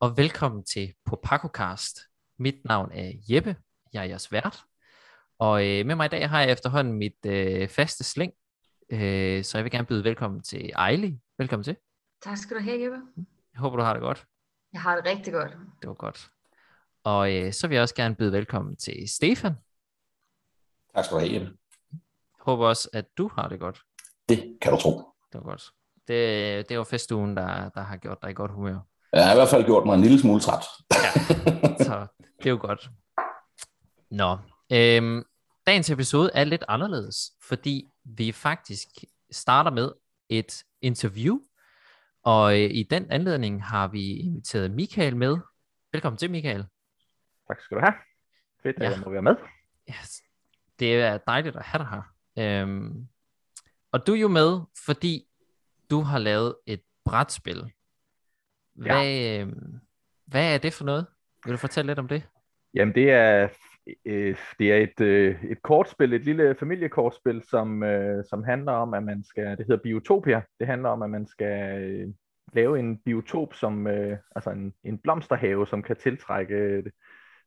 [0.00, 1.98] Og velkommen til på PacoCast.
[2.38, 3.56] Mit navn er Jeppe,
[3.92, 4.64] jeg er jeres vært.
[5.38, 8.32] Og øh, med mig i dag har jeg efterhånden mit øh, faste slæng.
[8.90, 11.18] Øh, så jeg vil gerne byde velkommen til Ejli.
[11.38, 11.76] Velkommen til.
[12.22, 13.00] Tak skal du have, Jeppe.
[13.52, 14.26] Jeg håber, du har det godt.
[14.72, 15.52] Jeg har det rigtig godt.
[15.82, 16.30] Det var godt.
[17.04, 19.54] Og øh, så vil jeg også gerne byde velkommen til Stefan.
[20.94, 21.56] Tak skal du have, Jeppe.
[21.90, 22.00] Jeg
[22.40, 23.82] håber også, at du har det godt.
[24.28, 24.90] Det kan du tro.
[25.32, 25.70] Det var godt.
[26.08, 28.80] Det, det var festugen, der, der har gjort dig i godt humør.
[29.12, 30.64] Jeg har i hvert fald gjort mig en lille smule træt.
[30.90, 31.10] Ja,
[31.84, 32.06] så
[32.38, 32.90] det er jo godt.
[34.10, 34.38] Nå,
[34.72, 35.24] øhm,
[35.66, 38.88] dagens episode er lidt anderledes, fordi vi faktisk
[39.30, 39.92] starter med
[40.28, 41.38] et interview,
[42.24, 45.36] og øh, i den anledning har vi inviteret Michael med.
[45.92, 46.66] Velkommen til, Michael.
[47.48, 47.94] Tak skal du have.
[48.62, 48.90] Fedt, at Ja.
[48.90, 49.34] jeg må være med.
[49.90, 50.22] Yes.
[50.78, 52.02] Det er dejligt at have dig her.
[52.62, 53.08] Øhm,
[53.92, 55.24] og du er jo med, fordi
[55.90, 57.72] du har lavet et brætspil.
[58.78, 59.78] Hvad, øhm,
[60.26, 61.06] hvad er det for noget?
[61.44, 62.22] Vil du fortælle lidt om det?
[62.74, 63.48] Jamen, det er,
[64.04, 68.94] øh, det er et, øh, et kortspil, et lille familiekortspil, som, øh, som handler om,
[68.94, 72.08] at man skal, det hedder Biotopia, det handler om, at man skal øh,
[72.52, 76.84] lave en biotop, som, øh, altså en, en blomsterhave, som kan tiltrække øh,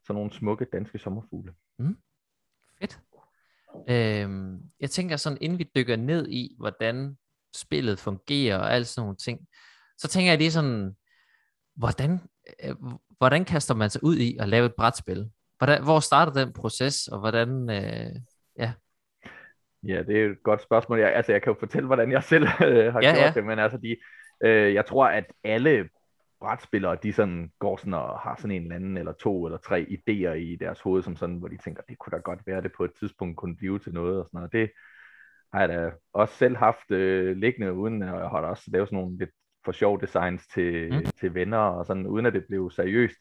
[0.07, 1.53] sådan nogle smukke danske sommerfugle.
[2.79, 2.99] Fedt.
[3.89, 7.17] Øhm, jeg tænker sådan, inden vi dykker ned i, hvordan
[7.55, 9.47] spillet fungerer og alt sådan nogle ting,
[9.97, 10.95] så tænker jeg lige sådan,
[11.81, 12.11] hvordan,
[12.63, 12.75] øh,
[13.17, 15.31] hvordan kaster man sig ud i at lave et brætspil?
[15.57, 18.15] Hvordan, hvor starter den proces, og hvordan, øh,
[19.87, 20.99] Ja, det er et godt spørgsmål.
[20.99, 23.25] Jeg, altså, jeg kan jo fortælle, hvordan jeg selv øh, har Ja, ja, gjort ja.
[23.25, 23.31] ja.
[23.31, 23.97] det, men altså, de,
[24.43, 25.89] øh, jeg tror, at alle
[26.39, 29.85] brætspillere, de sådan går sådan og har sådan en eller anden, eller to eller tre
[29.89, 32.71] idéer i deres hoved, som sådan, hvor de tænker, det kunne da godt være, det
[32.77, 34.51] på et tidspunkt kunne blive til noget og sådan noget.
[34.51, 34.71] Det
[35.53, 38.87] har jeg da også selv haft øh, liggende, uden at jeg har da også lavet
[38.87, 39.31] sådan nogle lidt
[39.65, 41.05] for sjov designs til, Mm.
[41.05, 43.17] til venner, og sådan, uden at det blev seriøst.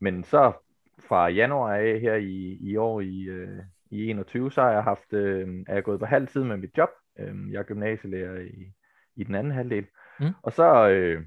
[0.00, 0.52] Men så
[0.98, 3.58] fra januar af her i, i år i, øh,
[3.90, 6.78] i 21, så har jeg haft, øh, er jeg gået på halv tid med mit
[6.78, 6.88] job.
[7.18, 8.72] Øh, jeg er gymnasielærer i,
[9.16, 9.86] i den anden halvdel.
[10.20, 10.26] Mm.
[10.42, 11.24] Og så øh,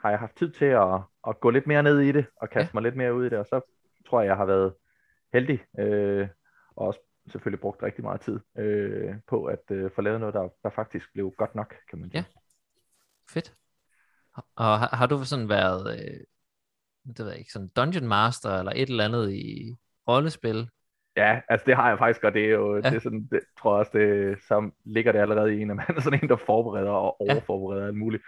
[0.00, 2.70] har jeg haft tid til at, at gå lidt mere ned i det, og kaste
[2.74, 2.74] ja.
[2.74, 3.60] mig lidt mere ud i det, og så
[4.06, 4.74] tror jeg, jeg har været
[5.32, 6.28] heldig, øh,
[6.76, 10.48] og også selvfølgelig brugt rigtig meget tid øh, på at øh, få lavet noget, der,
[10.62, 12.18] der faktisk blev godt nok, kan man sige.
[12.18, 12.24] Ja.
[13.34, 13.54] fedt.
[14.56, 16.20] Og har, har du sådan været, øh,
[17.06, 19.76] det ved jeg ikke, sådan Dungeon Master, eller et eller andet i
[20.08, 20.68] rollespil?
[21.16, 22.80] Ja, altså det har jeg faktisk, og det er jo, Ja.
[22.84, 22.90] ja.
[22.90, 25.76] det er sådan, det, tror jeg også, det, så ligger det allerede i en, at
[25.76, 27.32] man er sådan en, der forbereder og Ja.
[27.32, 28.22] overforbereder alt muligt.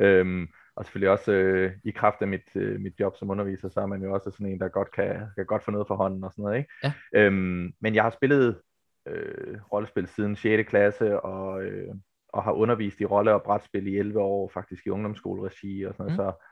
[0.00, 3.80] Øhm, og selvfølgelig også øh, i kraft af mit, øh, mit job som underviser, så
[3.80, 6.24] er man jo også sådan en, der godt kan, kan godt få noget for hånden
[6.24, 6.70] og sådan noget, ikke?
[6.84, 6.92] Ja.
[7.14, 8.60] Øhm, men jeg har spillet
[9.08, 10.68] øh, rollespil siden 6.
[10.68, 11.94] klasse, og, øh,
[12.34, 16.12] og har undervist i rolle- og brætspil i 11 år, faktisk i ungdomsskoleregi og sådan
[16.12, 16.32] noget, Mm.
[16.40, 16.46] så,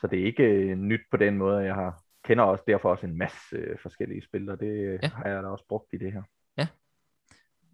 [0.00, 3.06] så det er ikke øh, nyt på den måde, jeg har kender også derfor også
[3.06, 4.98] en masse øh, forskellige spil, og det Ja.
[5.02, 5.08] ja.
[5.08, 6.22] har jeg da også brugt i det her.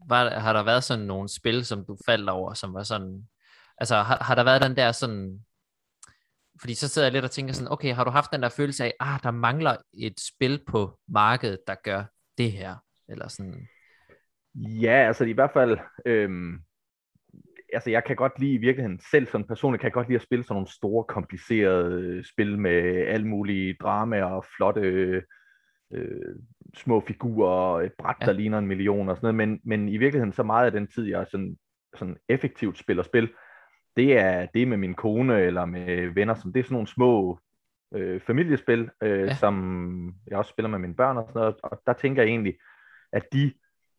[0.08, 3.28] Var, har der været sådan nogle spil, som du faldt over, som var sådan,
[3.78, 5.44] altså har, har der været den der sådan,
[6.60, 8.84] fordi så sidder jeg lidt og tænker sådan, okay, har du haft den der følelse
[8.84, 12.04] af, ah, der mangler et spil på markedet, der gør
[12.38, 12.76] det her,
[13.08, 13.68] eller sådan,
[14.54, 16.62] Ja, altså i hvert fald, øhm,
[17.72, 20.22] altså jeg kan godt lide i virkeligheden selv som personligt, kan jeg godt lide at
[20.22, 24.80] spille sådan nogle store, komplicerede øh, spil med alle mulige drama og flotte
[25.92, 26.36] øh,
[26.76, 28.26] små figurer og et bræt, Ja.
[28.26, 28.32] ja.
[28.32, 30.86] der ligner en million og sådan noget, men, men i virkeligheden så meget af den
[30.86, 31.56] tid, jeg sådan,
[31.96, 33.32] sådan effektivt spiller spil,
[33.96, 37.38] det er det med min kone eller med venner, som det er sådan nogle små
[37.94, 39.34] øh, familiespil, øh, ja.
[39.34, 42.58] som jeg også spiller med mine børn og sådan noget, og der tænker jeg egentlig,
[43.12, 43.52] at de,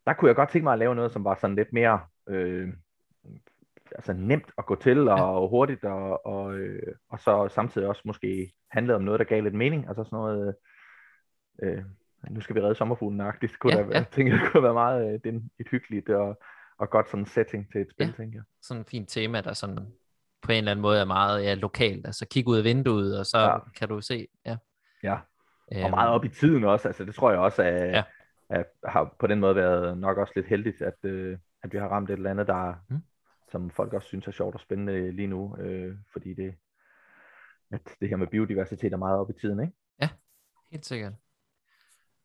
[0.06, 2.00] der kunne jeg godt tænke mig at lave noget, som var sådan lidt mere
[2.30, 2.70] øh,
[3.96, 5.48] altså nemt at gå til og ja.
[5.50, 9.54] hurtigt, og, og, øh, og så samtidig også måske handlede om noget, der gav lidt
[9.54, 10.56] mening, altså sådan noget,
[11.64, 11.84] øh,
[12.30, 13.92] nu skal vi redde sommerfuglen-agtigt, kunne Ja, der, ja.
[13.98, 16.40] jeg tænker, det kunne være meget øh, det er et hyggeligt og,
[16.80, 18.14] og godt sådan setting til et spil, Ja.
[18.18, 18.44] tænker jeg.
[18.62, 19.78] sådan et fint tema, der sådan
[20.42, 23.26] på en eller anden måde er meget ja, lokalt, altså kig ud af vinduet, og
[23.26, 23.58] så ja.
[23.80, 24.58] Kan du se, ja.
[25.04, 25.18] Ja,
[25.76, 28.04] Øhm, og meget op i tiden også, altså det tror jeg også, at, Ja.
[28.50, 31.88] at har på den måde været nok også lidt heldigt, at, øh, at vi har
[31.88, 32.98] ramt et eller andet, der, Mm.
[33.52, 36.56] Som folk også synes er sjovt og spændende lige nu, øh, fordi det,
[37.72, 39.74] at det her med biodiversitet er meget op i tiden, ikke?
[40.72, 41.14] Helt sikkert.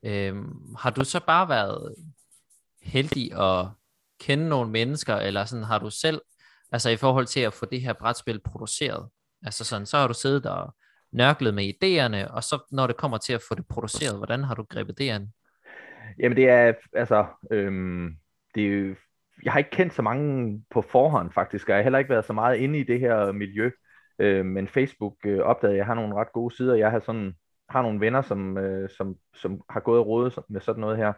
[0.02, 1.94] Øhm, har du så bare været
[2.82, 3.66] heldig at
[4.20, 6.20] kende nogle mennesker, eller sådan har du selv,
[6.72, 9.08] altså i forhold til at få det her brætspil produceret,
[9.42, 10.74] altså sådan, så har du siddet og
[11.12, 14.54] nørklet med idéerne, og så når det kommer til at få det produceret, hvordan har
[14.54, 15.32] du grebet det an?
[16.18, 18.16] Jamen det er, altså, øhm,
[18.54, 18.94] det er jo,
[19.42, 22.24] jeg har ikke kendt så mange på forhånd faktisk, og jeg har heller ikke været
[22.24, 23.70] så meget inde i det her miljø.
[24.18, 26.74] Øh, men Facebook øh, opdagede, at jeg har nogle ret gode sider.
[26.74, 27.34] Jeg har sådan
[27.68, 31.12] har nogle venner, som, øh, som, som har gået og rådet med sådan noget her.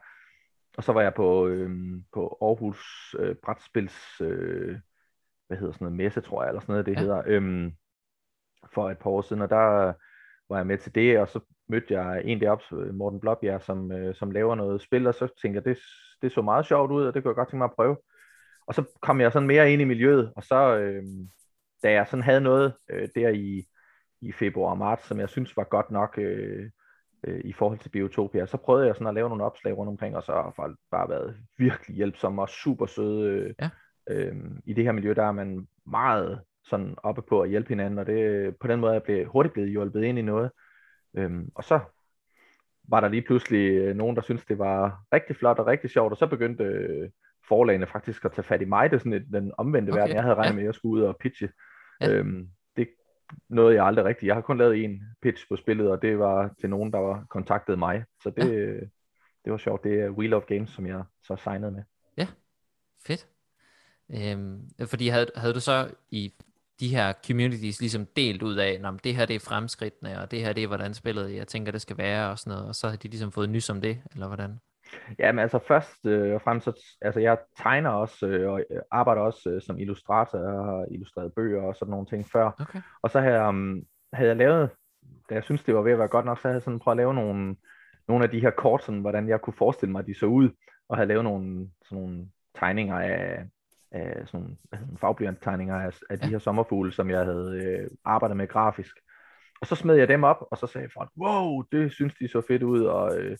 [0.76, 1.70] Og så var jeg på, øh,
[2.12, 4.78] på Aarhus øh, Brætspils, øh,
[5.46, 7.00] hvad hedder sådan noget, messe, tror jeg, eller sådan noget, det ja.
[7.00, 7.72] hedder, øh,
[8.74, 9.92] for et par år siden, og der
[10.48, 14.14] var jeg med til det, og så mødte jeg en deroppe, Morten Blåbjerg, som, øh,
[14.14, 15.78] som laver noget spil, og så tænkte jeg, det,
[16.22, 17.96] det så meget sjovt ud, og det kunne jeg godt tænke mig at prøve.
[18.66, 21.02] Og så kom jeg sådan mere ind i miljøet, og så, øh,
[21.82, 23.64] da jeg sådan havde noget øh, der i,
[24.20, 26.70] i februar og marts, som jeg synes var godt nok øh,
[27.24, 30.16] øh, i forhold til Biotopia, så prøvede jeg sådan at lave nogle opslag rundt omkring,
[30.16, 33.30] og så har folk bare været virkelig hjælpsomme og super søde.
[33.30, 33.70] Øh, ja.
[34.10, 37.98] øh, I det her miljø, der er man meget sådan oppe på at hjælpe hinanden,
[37.98, 40.50] og det, på den måde er jeg blev, hurtigt blevet hjulpet ind i noget.
[41.16, 41.80] Øhm, og så
[42.88, 46.12] var der lige pludselig øh, nogen, der syntes, det var rigtig flot og rigtig sjovt,
[46.12, 47.10] og så begyndte øh,
[47.48, 48.90] forlagene faktisk at tage fat i mig.
[48.90, 50.00] Det er sådan et, den omvendte okay.
[50.00, 50.16] verden.
[50.16, 50.54] Jeg havde regnet ja.
[50.54, 51.48] med, at jeg skulle ud og pitche.
[52.00, 52.12] Ja.
[52.12, 52.88] Øhm, det
[53.48, 54.26] nåede jeg aldrig rigtigt.
[54.26, 57.26] Jeg har kun lavet en pitch på spillet, og det var til nogen, der var
[57.30, 58.04] kontaktet mig.
[58.22, 58.86] Så det, ja.
[59.44, 59.84] det var sjovt.
[59.84, 61.82] Det er Wheel of Games, som jeg så signede med.
[62.16, 62.26] Ja,
[63.06, 63.28] fedt.
[64.10, 66.34] Øhm, fordi havde, havde du så i
[66.80, 70.40] de her communities ligesom delt ud af, at det her det er fremskridtene, og det
[70.40, 72.88] her det er, hvordan spillet jeg tænker, det skal være, og sådan noget, og så
[72.88, 74.58] har de ligesom fået nys om det, eller hvordan?
[75.18, 79.22] Ja, men altså først øh, og fremmest, så, altså jeg tegner også, øh, og arbejder
[79.22, 82.50] også øh, som illustrator, og har illustreret bøger og sådan nogle ting før.
[82.60, 82.80] Okay.
[83.02, 83.82] Og så havde, um,
[84.12, 84.70] havde jeg lavet,
[85.30, 86.94] da jeg synes det var ved at være godt nok, så havde jeg sådan prøvet
[86.94, 87.56] at lave nogle,
[88.08, 90.50] nogle af de her kort, sådan, hvordan jeg kunne forestille mig, at de så ud,
[90.88, 93.44] og havde lavet nogle, sådan nogle tegninger af,
[93.90, 98.48] af sådan nogle fagblyanttegninger af, af de her sommerfugle, som jeg havde øh, arbejdet med
[98.48, 98.96] grafisk.
[99.60, 102.42] Og så smed jeg dem op, og så sagde folk, wow, det synes de så
[102.48, 103.36] fedt ud, og øh,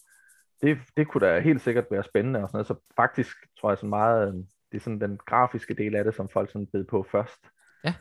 [0.63, 2.67] det, det kunne da helt sikkert være spændende og sådan noget.
[2.67, 4.35] Så faktisk tror jeg så meget, øh,
[4.73, 7.49] det er sådan den grafiske del af det, som folk sådan bed på først.
[7.85, 7.95] Ja.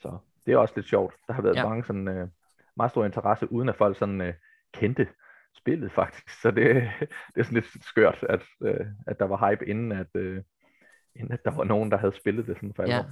[0.00, 1.14] Så det er også lidt sjovt.
[1.26, 1.68] Der har været ja.
[1.68, 2.28] mange sådan øh,
[2.76, 4.34] meget stor interesse, uden at folk sådan øh,
[4.74, 5.08] kendte
[5.56, 6.28] spillet faktisk.
[6.42, 6.66] Så det,
[7.34, 10.42] det er sådan lidt skørt, at, øh, at der var hype inden, at, øh,
[11.18, 13.02] end at der var nogen, der havde spillet det sådan for ja.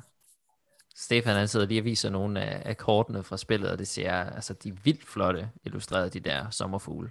[0.96, 4.12] Stefan han sidder lige og viser nogle af, af kortene fra spillet, og det ser,
[4.12, 7.10] altså de er vildt flotte illustreret, de der sommerfugle.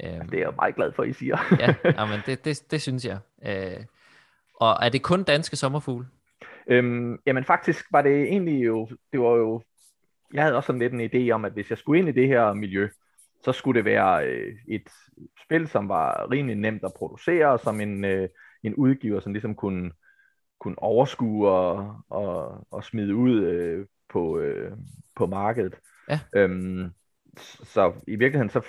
[0.00, 1.38] Ja, øhm, det er jeg meget glad for, I siger.
[1.60, 3.18] ja, men det, det, det synes jeg.
[3.46, 3.84] Øh,
[4.54, 6.06] og er det kun danske sommerfugle?
[6.66, 9.62] Øhm, jamen faktisk var det egentlig jo, det var jo,
[10.34, 12.28] jeg havde også sådan lidt en idé om, at hvis jeg skulle ind i det
[12.28, 12.88] her miljø,
[13.44, 14.88] så skulle det være øh, et
[15.44, 18.28] spil, som var rimelig nemt at producere, som en, øh,
[18.62, 19.92] en udgiver, som ligesom kunne,
[20.60, 24.72] kunne overskue og, og, og smide ud øh, på, øh,
[25.16, 25.74] på markedet.
[26.08, 26.20] Ja.
[26.34, 26.90] Øhm,
[27.62, 28.66] så i virkeligheden så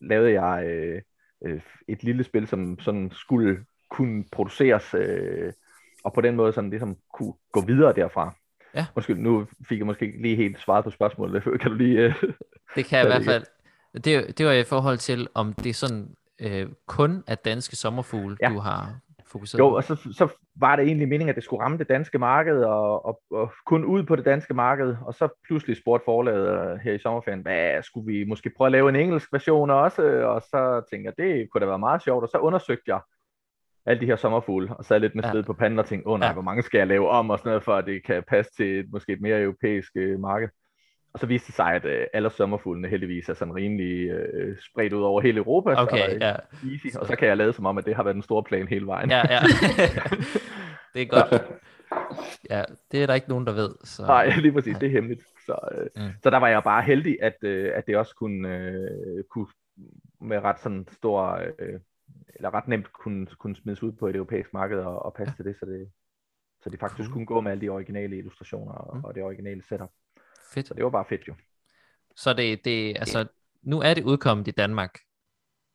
[0.00, 1.02] lavede jeg øh,
[1.44, 5.52] øh, et lille spil, som sådan skulle kunne produceres, øh,
[6.04, 8.34] og på den måde sådan ligesom kunne gå videre derfra.
[8.74, 8.86] Ja.
[8.96, 11.42] Måske, nu fik jeg måske ikke lige helt svaret på spørgsmålet.
[11.60, 11.98] Kan du lige...
[11.98, 12.14] Øh,
[12.76, 13.44] det kan jeg i hvert fald.
[14.04, 18.36] Det, det var i forhold til, om det er sådan øh, kun er danske sommerfugle,
[18.42, 18.48] ja.
[18.48, 19.00] du har
[19.32, 22.18] fokuseret Jo, og så, så var det egentlig meningen, at det skulle ramme det danske
[22.18, 26.72] marked, og, og, og kun ud på det danske marked, og så pludselig spurgte forlaget
[26.72, 30.02] øh, her i sommerferien, hvad skulle vi måske prøve at lave en engelsk version også,
[30.02, 33.00] og så tænkte jeg, det kunne da være meget sjovt, og så undersøgte jeg
[33.86, 35.46] alle de her sommerfugle, og sad lidt med sved ja.
[35.46, 36.32] på panden og tænkte, åh oh, nej, ja.
[36.32, 38.78] hvor mange skal jeg lave om, og sådan noget, for at det kan passe til
[38.78, 40.48] et, måske et mere europæisk øh, marked.
[41.14, 44.92] Og så viste det sig, at øh, alle sommerfuglene heldigvis er sådan rimelig øh, spredt
[44.92, 45.74] ud over hele Europa.
[45.76, 46.34] Okay, så, ja.
[46.70, 48.68] Easy, og så kan jeg lade som om, at det har været en stor plan
[48.68, 49.10] hele vejen.
[49.10, 49.40] Ja, ja.
[50.94, 51.42] det er godt.
[52.50, 53.74] Ja, det er der ikke nogen, der ved.
[53.84, 54.06] Så...
[54.06, 54.76] Nej, lige præcis.
[54.76, 55.22] Det er hemmeligt.
[55.46, 56.12] Så, øh, mm.
[56.22, 59.46] så der var jeg bare heldig, at, øh, at det også kunne, øh, kunne
[60.20, 61.80] med ret sådan stor, øh,
[62.34, 65.42] eller ret nemt kunne, kunne smides ud på et europæisk marked og, og passe ja.
[65.42, 65.90] til det, så det,
[66.62, 67.12] så det faktisk cool.
[67.12, 69.04] kunne gå med alle de originale illustrationer og, mm.
[69.04, 69.90] og det originale setup.
[70.54, 70.68] Fedt.
[70.68, 71.34] Så det var bare fedt jo.
[72.16, 73.24] Så det, det altså, ja.
[73.62, 74.98] nu er det udkommet i Danmark?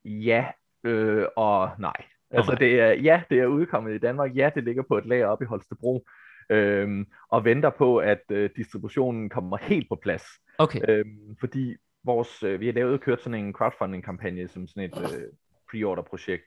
[0.04, 0.46] Ja,
[0.84, 2.04] øh, og nej.
[2.30, 2.64] Altså okay.
[2.64, 4.36] det er, ja, det er udkommet i Danmark.
[4.36, 6.06] Ja, det ligger på et lager op i Holstebro.
[6.50, 10.24] Øhm, og venter på, at øh, distributionen kommer helt på plads.
[10.58, 10.80] Okay.
[10.88, 15.28] Øhm, fordi vores, øh, vi har lavet kørt sådan en crowdfunding-kampagne som sådan et øh,
[15.70, 16.44] pre-order-projekt.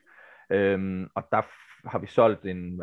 [0.50, 1.42] Øhm, og der
[1.90, 2.82] har vi solgt en,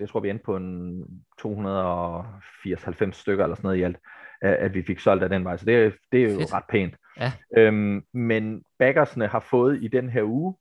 [0.00, 1.02] jeg tror vi endte på en
[1.40, 3.98] 280-90 stykker eller sådan noget i alt
[4.42, 5.56] at vi fik solgt af den vej.
[5.56, 6.52] Så det, det er jo Fedt.
[6.54, 6.94] ret pænt.
[7.20, 7.32] Ja.
[7.56, 10.54] Øhm, men baggersne har fået i den her uge,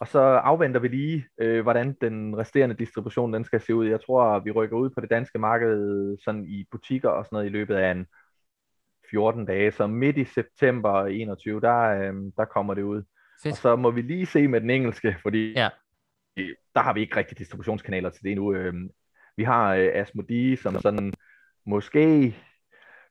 [0.00, 3.86] og så afventer vi lige, øh, hvordan den resterende distribution den skal se ud.
[3.86, 7.46] Jeg tror, vi rykker ud på det danske marked sådan i butikker og sådan noget
[7.46, 8.06] i løbet af en
[9.10, 9.72] 14 dage.
[9.72, 13.02] Så midt i september 21, der, øh, der kommer det ud.
[13.42, 13.52] Fedt.
[13.52, 15.68] Og så må vi lige se med den engelske, fordi ja.
[16.74, 18.54] der har vi ikke rigtig distributionskanaler til det endnu.
[18.54, 18.74] Øh,
[19.36, 21.12] vi har øh, Asmodee, som sådan
[21.66, 22.36] måske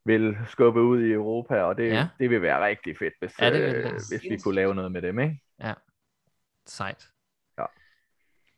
[0.05, 1.93] vil skubbe ud i Europa, og det, Ja.
[1.95, 2.07] ja.
[2.19, 5.01] det vil være rigtig fedt, hvis, Ja, det øh, hvis vi kunne lave noget med
[5.01, 5.39] dem, ikke?
[6.65, 7.07] Sejt.
[7.59, 7.65] Ja.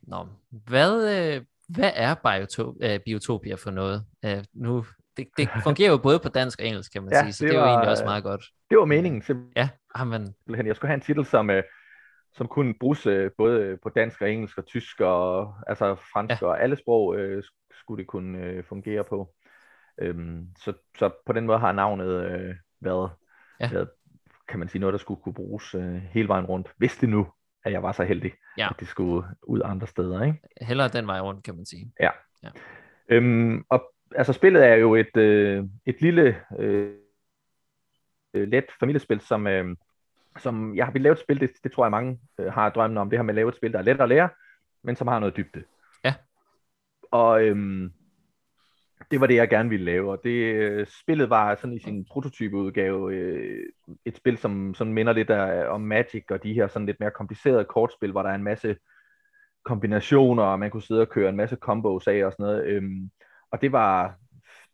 [0.02, 0.94] Nå, hvad,
[1.36, 4.04] øh, hvad er biotop, øh, biotopia for noget?
[4.24, 4.84] Øh, nu,
[5.16, 7.50] det, det fungerer jo både på dansk og engelsk, kan man Ja, sige, så det
[7.50, 8.44] det, er jo var, egentlig også øh, meget godt.
[8.70, 9.52] Det var meningen simpelthen.
[9.56, 9.68] Ja,
[9.98, 10.34] jamen,
[10.66, 11.62] Jeg skulle have en titel, som, øh,
[12.34, 16.46] som kunne bruges øh, både på dansk og engelsk og tysk og altså fransk ja.
[16.46, 17.42] og alle sprog øh,
[17.80, 19.34] skulle det kunne øh, fungere på.
[19.98, 23.10] Øhm, så, så på den måde har navnet øh, været,
[23.60, 23.70] Ja.
[23.72, 23.88] været,
[24.48, 27.32] kan man sige, noget, der skulle kunne bruges øh, hele vejen rundt, hvis det nu,
[27.64, 28.68] at jeg var så heldig, Ja.
[28.70, 30.22] at det skulle ud andre steder.
[30.22, 30.38] Ikke?
[30.60, 31.92] hellere den vej rundt, kan man sige.
[33.08, 36.94] Øhm, og altså spillet er jo et, øh, et lille øh,
[38.34, 39.76] let familiespil, som, øh,
[40.38, 42.98] som jeg har vil lave et spil, det, det tror jeg mange øh, har drømmen
[42.98, 44.28] om, det her med at lave et spil, der er let at lære,
[44.82, 45.64] men som har noget dybde.
[46.04, 46.14] Ja.
[47.10, 47.92] Og øhm,
[49.12, 52.04] det var det, jeg gerne ville lave, og det øh, spillet var sådan i sin
[52.04, 53.66] prototypeudgave øh,
[54.04, 57.10] et spil, som, som minder lidt af, om Magic og de her sådan lidt mere
[57.10, 58.76] komplicerede kortspil, hvor der er en masse
[59.64, 62.66] kombinationer, og man kunne sidde og køre en masse combos af og sådan noget.
[62.66, 63.10] Øhm,
[63.50, 64.16] og det var,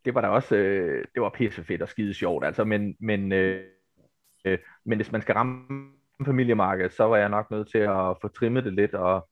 [0.05, 3.31] det var da også, øh, det var pisse fedt og skide sjovt, altså, men, men,
[3.31, 3.63] øh,
[4.45, 5.91] øh, men hvis man skal ramme
[6.25, 9.29] familiemarkedet, så var jeg nok nødt til at få trimmet det lidt, og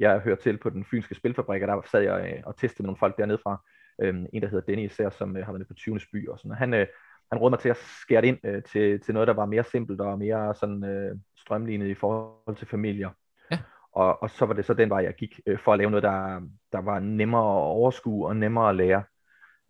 [0.00, 2.86] jeg hører til på den fynske spilfabrik, og der sad jeg øh, og testede med
[2.86, 3.62] nogle folk dernede fra,
[4.02, 6.00] øhm, en der hedder Denny især, som øh, har været på 20.
[6.12, 6.86] by og sådan, han, øh,
[7.30, 9.64] han rådede mig til at skære det ind øh, til, til noget, der var mere
[9.64, 13.10] simpelt og mere sådan øh, strømlignet i forhold til familier.
[13.50, 13.58] Ja.
[13.92, 16.02] Og, og så var det så den vej, jeg gik øh, for at lave noget,
[16.02, 16.40] der,
[16.72, 19.04] der var nemmere at overskue og nemmere at lære.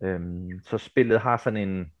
[0.03, 1.91] Øhm, så spillet har sådan en,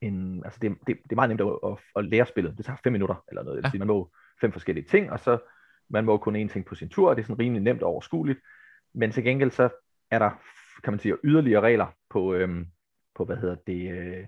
[0.00, 2.56] en altså det, det, det er meget nemt at, at, at lære spillet.
[2.56, 3.64] Det tager fem minutter eller noget.
[3.74, 3.78] Ja.
[3.78, 5.38] man må fem forskellige ting, og så
[5.90, 7.90] man må kun én ting på sin tur, og det er sådan rimelig nemt og
[7.90, 8.40] overskueligt.
[8.94, 9.68] Men til gengæld så
[10.10, 10.30] er der,
[10.84, 12.66] kan man sige, yderligere regler på, øhm,
[13.14, 14.26] på hvad hedder det, øh,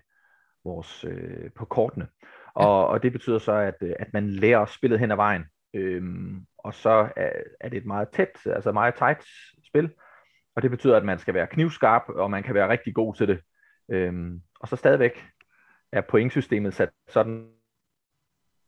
[0.65, 2.09] vores, øh, på kortene.
[2.55, 5.45] Og, og det betyder så, at, øh, at man lærer spillet hen ad vejen.
[5.75, 7.31] Øhm, og så er,
[7.61, 9.25] er det et meget tæt, altså meget tight
[9.67, 9.91] spil.
[10.57, 13.29] Og det betyder, at man skal være knivskarp, og man kan være rigtig god til
[13.29, 13.41] det.
[13.89, 15.25] Øhm, og så stadigvæk
[15.93, 17.49] er pointsystemet sat sådan,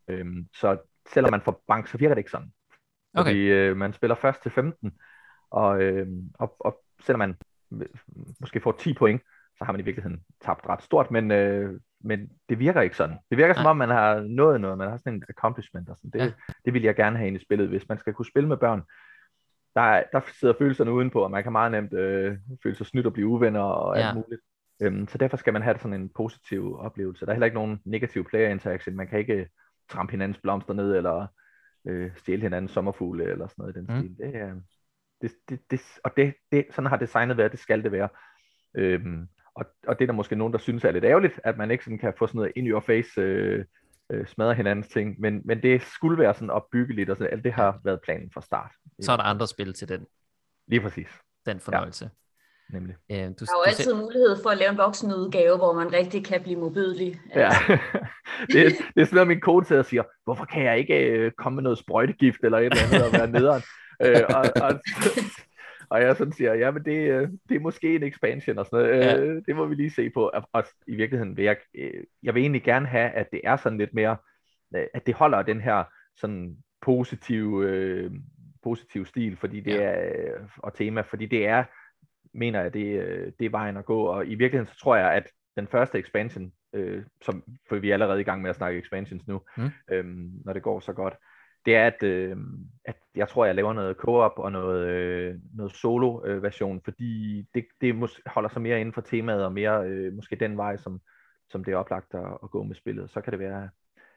[0.08, 0.78] øhm, så
[1.08, 2.52] selvom man får bank, så virker det ikke sådan.
[3.14, 3.30] Okay.
[3.30, 4.98] Fordi øh, man spiller først til 15,
[5.50, 7.36] og, øh, og, og selvom man
[8.40, 9.22] måske får 10 point,
[9.58, 13.16] så har man i virkeligheden tabt ret stort, men, øh, men det virker ikke sådan.
[13.30, 16.10] Det virker som om, man har nået noget, man har sådan en accomplishment og sådan.
[16.10, 16.32] Det, Ja.
[16.64, 18.82] det vil jeg gerne have ind i spillet, hvis man skal kunne spille med børn.
[19.74, 23.06] Der, er- der sidder følelserne udenpå, og man kan meget nemt øh, føle sig snydt
[23.06, 24.14] og blive uvenner og alt Ja.
[24.14, 24.40] muligt.
[24.82, 27.26] Øhm, så derfor skal man have sådan en positiv oplevelse.
[27.26, 28.96] Der er heller ikke nogen negativ player interaction.
[28.96, 29.48] Man kan ikke
[29.88, 31.26] trampe hinandens blomster ned, eller
[31.88, 33.98] øh, stjæle hinandens sommerfugle, eller sådan noget i den Mm.
[34.00, 34.16] stil.
[34.18, 34.54] Det, er,
[35.22, 38.08] det, det, det, og det, det, sådan har designet været, det skal det være.
[38.76, 41.70] Øhm, og, og det er der måske nogen, der synes er lidt ærgerligt, at man
[41.70, 43.64] ikke sådan kan få sådan noget in your face, øh,
[44.12, 47.52] øh, smadre hinandens ting, men, men det skulle være sådan opbyggeligt, og sådan, alt det
[47.52, 48.72] har været planen fra start.
[49.02, 50.06] Så er der andre spil til den,
[50.68, 51.08] Lige præcis,
[51.46, 52.10] den fornøjelse.
[52.72, 52.96] nemlig.
[53.10, 53.14] Ja.
[53.14, 55.72] Øh, du, Der er jo du selv- altid mulighed for at lave en voksenudgave, hvor
[55.72, 57.20] man rigtig kan blive modbydelig.
[57.34, 57.48] Ja.
[58.52, 58.54] det,
[58.94, 61.54] det er sådan noget, min kone sidder og siger, hvorfor kan jeg ikke øh, komme
[61.56, 63.62] med noget sprøjtegift eller et eller andet og være nederen?
[64.06, 64.80] øh, og, og,
[65.90, 68.86] og jeg sådan siger, ja, men det, øh, det er måske en expansion og sådan
[68.86, 69.04] noget.
[69.04, 69.20] Ja.
[69.20, 70.30] Øh, det må vi lige se på.
[70.52, 73.78] Og, i virkeligheden vil jeg, øh, jeg vil egentlig gerne have, at det er sådan
[73.78, 74.16] lidt mere,
[74.76, 75.84] øh, at det holder den her
[76.16, 78.10] sådan positive, øh,
[78.62, 79.82] positive stil, fordi det Ja.
[79.82, 81.64] er, øh, og tema, fordi det er,
[82.34, 84.02] mener jeg, det, øh, det er vejen at gå.
[84.02, 87.94] Og i virkeligheden så tror jeg, at den første expansion, øh, som, for vi er
[87.94, 89.70] allerede i gang med at snakke expansions nu, Mm.
[89.90, 91.14] øhm, når det går så godt,
[91.66, 92.36] det er, at, øh,
[92.84, 97.94] at jeg tror, jeg laver noget co-op og noget, øh, noget solo-version, fordi det, det
[97.94, 101.00] mås- holder sig mere inden for temaet, og mere øh, måske den vej, som,
[101.50, 103.10] som det er oplagt at, at gå med spillet.
[103.10, 103.68] Så kan det være,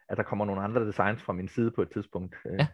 [0.09, 2.67] at der kommer nogle andre designs fra min side på et tidspunkt, øh, Ja.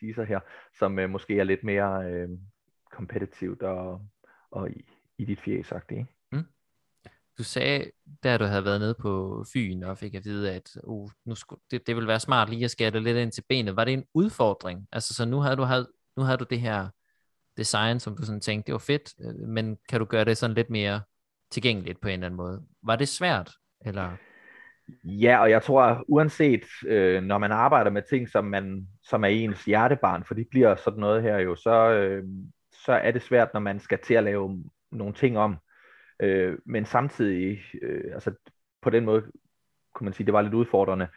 [0.00, 0.40] teaser her,
[0.78, 2.28] som øh, måske er lidt mere øh,
[2.90, 4.00] kompetitivt og,
[4.50, 4.88] og i,
[5.18, 6.06] i dit ikke?
[7.38, 7.90] Du sagde,
[8.22, 11.60] da du havde været nede på Fyn og fik at vide, at uh, nu skulle,
[11.70, 13.76] det, det ville være smart lige at skære det lidt ind til benet.
[13.76, 14.86] Var det en udfordring?
[14.92, 16.88] Altså, så nu havde du, havde, nu havde du det her
[17.56, 20.56] design, som du sådan tænkte, det var fedt, øh, men kan du gøre det sådan
[20.56, 21.00] lidt mere
[21.50, 22.62] tilgængeligt på en eller anden måde?
[22.82, 23.50] Var det svært?
[23.86, 24.16] Eller?
[25.04, 29.28] Ja, og jeg tror, uanset øh, når man arbejder med ting, som, man, som er
[29.28, 32.24] ens hjertebarn, for det bliver sådan noget her jo, så, øh,
[32.84, 35.56] så er det svært, når man skal til at lave nogle ting om.
[36.22, 38.32] Øh, men samtidig, øh, altså
[38.82, 39.22] på den måde,
[39.94, 41.08] kunne man sige, det var lidt udfordrende.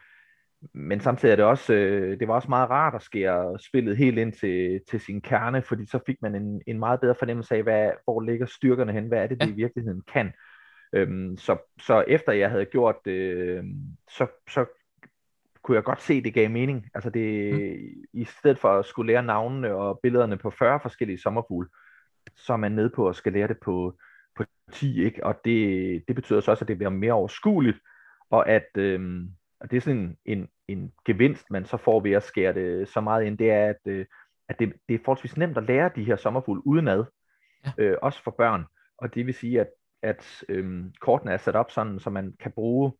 [0.73, 4.17] Men samtidig er det også, øh, det var også meget rart at skære spillet helt
[4.17, 7.63] ind til, til sin kerne, fordi så fik man en, en meget bedre fornemmelse af,
[7.63, 9.51] hvad, hvor ligger styrkerne hen, hvad er det, det Ja.
[9.51, 10.33] i virkeligheden kan.
[10.93, 13.63] Øhm, så, så efter jeg havde gjort det, øh,
[14.09, 14.65] så, så
[15.61, 16.89] kunne jeg godt se, at det gav mening.
[16.93, 18.03] Altså det, mm.
[18.13, 21.67] i stedet for at skulle lære navnene og billederne på 40 forskellige sommerfugle,
[22.35, 23.97] så er man nede på at skal lære det på,
[24.35, 25.25] på 10, ikke?
[25.25, 27.77] Og det, det betyder så også, at det bliver mere overskueligt,
[28.29, 32.11] og at øhm, og det er sådan en, en, en gevinst, man så får ved
[32.11, 34.05] at skære det så meget ind, det er, at, øh,
[34.49, 37.03] at det, det er forholdsvis nemt at lære de her sommerfugle udenad,
[37.65, 37.71] ja.
[37.77, 38.65] øh, også for børn.
[38.97, 39.67] Og det vil sige, at,
[40.01, 42.93] at øhm, kortene er sat op sådan, så man kan bruge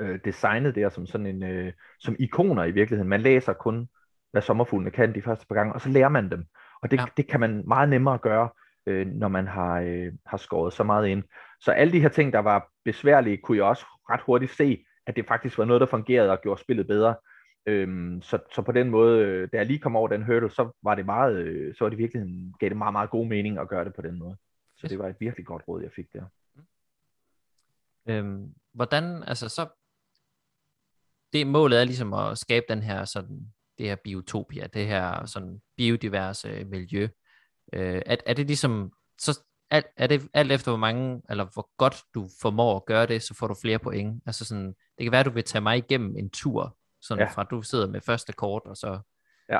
[0.00, 3.08] øh, designet der som sådan en, øh, som ikoner i virkeligheden.
[3.08, 3.88] Man læser kun,
[4.30, 6.44] hvad sommerfuglene kan de første par gange, og så lærer man dem.
[6.82, 7.04] Og det, ja.
[7.16, 8.48] det kan man meget nemmere gøre,
[8.88, 11.22] øh, når man har, øh, har skåret så meget ind.
[11.60, 15.16] Så alle de her ting, der var besværlige, kunne jeg også ret hurtigt se, at
[15.16, 17.16] det faktisk var noget, der fungerede og gjorde spillet bedre.
[17.66, 20.70] Øhm, så, så på den måde, øh, da jeg lige kom over den hurdle, så
[20.82, 23.68] var det meget, øh, så var det virkelig, gav det meget, meget god mening at
[23.68, 24.36] gøre det på den måde.
[24.76, 26.24] Så det var et virkelig godt råd, jeg fik der.
[28.08, 29.68] Øhm, hvordan, altså så,
[31.32, 35.60] det målet er ligesom at skabe den her sådan, det her biotopia, det her sådan
[35.76, 37.08] biodiverse miljø.
[37.72, 41.68] Øh, er, er det ligesom, så alt, er det alt efter hvor mange, eller hvor
[41.76, 44.22] godt du formår at gøre det, så får du flere point.
[44.26, 47.30] Altså sådan, det kan være, at du vil tage mig igennem en tur, sådan ja.
[47.30, 49.00] fra du sidder med første kort, og så...
[49.48, 49.58] Ja,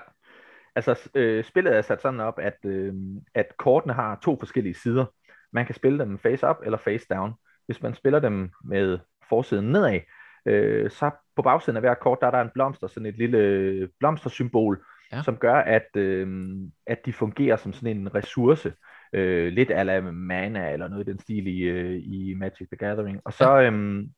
[0.75, 2.95] altså øh, spillet er sat sådan op, at, øh,
[3.35, 5.05] at kortene har to forskellige sider.
[5.53, 7.33] Man kan spille dem face up eller face down.
[7.67, 8.99] Hvis man spiller dem med
[9.29, 10.01] forsiden nedad,
[10.47, 13.89] øh, så på bagsiden af hver kort, der er der en blomster, sådan et lille
[13.99, 15.23] blomstersymbol, ja.
[15.23, 18.73] som gør, at, øh, at de fungerer som sådan en ressource
[19.13, 23.21] øh, lidt ala mana eller noget i den stil i, øh, i Magic the Gathering.
[23.25, 24.11] Og så, øhm,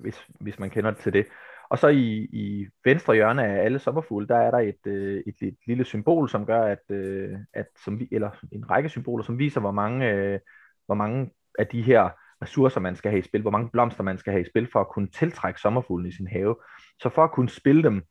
[0.00, 1.26] hvis, hvis man kender til det.
[1.70, 5.48] Og så i, i venstre hjørne af alle sommerfugle, der er der et, øh, et,
[5.48, 9.38] et lille symbol, som gør, at, øh, at som vi, eller en række symboler, som
[9.38, 10.40] viser, hvor mange, øh,
[10.86, 12.08] hvor mange af de her
[12.42, 14.80] ressourcer, man skal have i spil, hvor mange blomster man skal have i spil, for
[14.80, 16.56] at kunne tiltrække sommerfuglen i sin have.
[17.02, 18.02] Så for at kunne spille dem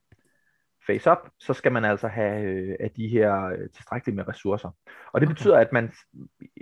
[0.87, 4.69] face up, så skal man altså have øh, af de her øh, tilstrækkeligt med ressourcer.
[5.13, 5.33] Og det okay.
[5.33, 5.93] betyder, at man,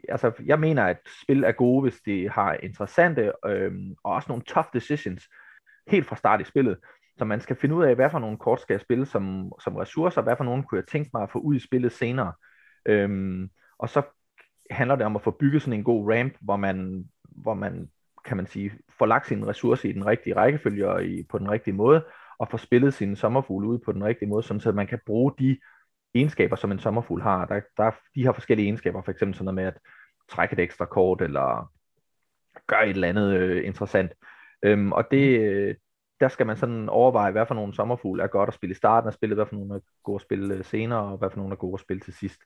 [0.09, 3.71] altså jeg mener, at spil er gode, hvis de har interessante øh,
[4.03, 5.23] og også nogle tough decisions
[5.87, 6.77] helt fra start i spillet.
[7.17, 9.75] Så man skal finde ud af, hvad for nogle kort skal jeg spille som, som
[9.75, 12.33] ressourcer, hvad for nogle kunne jeg tænke mig at få ud i spillet senere.
[12.85, 14.01] Øhm, og så
[14.71, 17.89] handler det om at få bygget sådan en god ramp, hvor man, hvor man
[18.25, 21.51] kan man sige, får lagt sine ressourcer i den rigtige rækkefølge og i, på den
[21.51, 22.05] rigtige måde,
[22.39, 25.33] og få spillet sine sommerfugle ud på den rigtige måde, sådan så man kan bruge
[25.39, 25.57] de
[26.15, 27.45] egenskaber, som en sommerfugl har.
[27.45, 29.77] Der, der, de har forskellige egenskaber, for eksempel sådan noget med at
[30.29, 31.71] trække et ekstra kort, eller
[32.67, 34.11] gøre et eller andet øh, interessant.
[34.63, 35.75] Øhm, og det, øh,
[36.19, 39.07] der skal man sådan overveje, hvad for nogle sommerfugle er godt at spille i starten
[39.07, 41.51] af spillet, hvad for nogle er gode at spille øh, senere, og hvad for nogle
[41.51, 42.41] er gode at spille til sidst.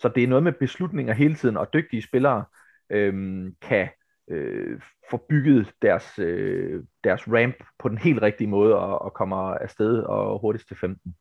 [0.00, 2.44] Så det er noget med beslutninger hele tiden, og dygtige spillere
[2.90, 3.88] øhm, kan
[4.30, 9.54] øh, får bygget deres, øh, deres ramp på den helt rigtige måde og, og kommer
[9.54, 11.14] afsted og hurtigst til 15.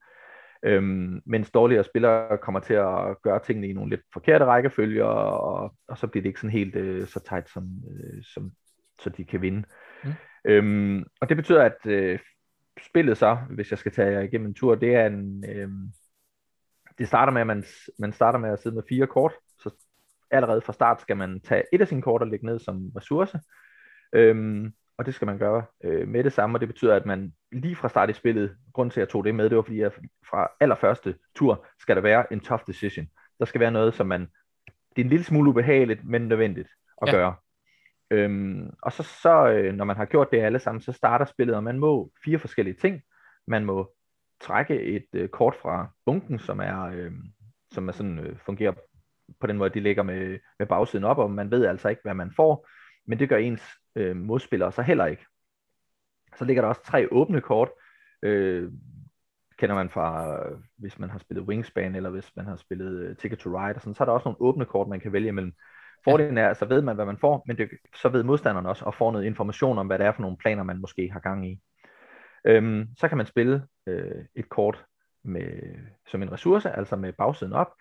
[0.64, 5.76] Øhm, mens dårligere spillere kommer til at gøre tingene i nogle lidt forkerte rækkefølger, og,
[5.88, 8.52] og så bliver det ikke sådan helt øh, så tight, som, øh, som,
[9.02, 9.64] så de kan vinde.
[10.04, 10.12] Mm.
[10.46, 12.20] Øhm, og det betyder, at øh,
[12.86, 15.46] spillet så, hvis jeg skal tage jer igennem en tur, det er en...
[15.50, 15.70] Øh,
[16.98, 17.64] det starter med, at man,
[18.00, 19.34] man starter med at sidde med fire kort,
[20.32, 23.40] allerede fra start skal man tage et af sine kort og lægge ned som ressource.
[24.14, 27.34] Øhm, og det skal man gøre øh, med det samme, og det betyder, at man
[27.52, 29.82] lige fra start i spillet, grund til at jeg tog det med, det var fordi,
[29.82, 29.94] at
[30.30, 33.08] fra allerførste tur skal der være en tough decision.
[33.40, 34.22] Der skal være noget, som man,
[34.96, 36.70] det er en lille smule ubehageligt, men nødvendigt
[37.02, 37.18] at ja.
[37.18, 37.36] gøre.
[38.12, 41.56] Øhm, og så, så øh, når man har gjort det alle sammen, så starter spillet,
[41.56, 43.02] og man må fire forskellige ting.
[43.48, 43.92] Man må
[44.42, 47.12] trække et øh, kort fra bunken, som er, øh,
[47.72, 48.74] som er sådan, øh, fungerer
[49.40, 52.14] på den måde, de ligger med, med bagsiden op, og man ved altså ikke, hvad
[52.14, 52.68] man får,
[53.08, 53.62] men det gør ens
[53.96, 55.26] øh, modspillere så heller ikke.
[56.38, 57.70] Så ligger der også tre åbne kort,
[58.24, 58.72] øh,
[59.58, 60.40] kender man fra,
[60.78, 63.82] hvis man har spillet Wingspan, eller hvis man har spillet øh, Ticket to Ride, og
[63.82, 65.54] sådan, så er der også nogle åbne kort, man kan vælge imellem.
[66.04, 67.70] Fordelen er, så ved man, hvad man får, men det,
[68.02, 70.64] så ved modstanderen også, og får noget information om, hvad det er for nogle planer,
[70.64, 71.62] man måske har gang i.
[72.46, 74.86] Øhm, så kan man spille øh, et kort
[75.24, 75.76] med,
[76.08, 77.72] som en ressource, altså med bagsiden op,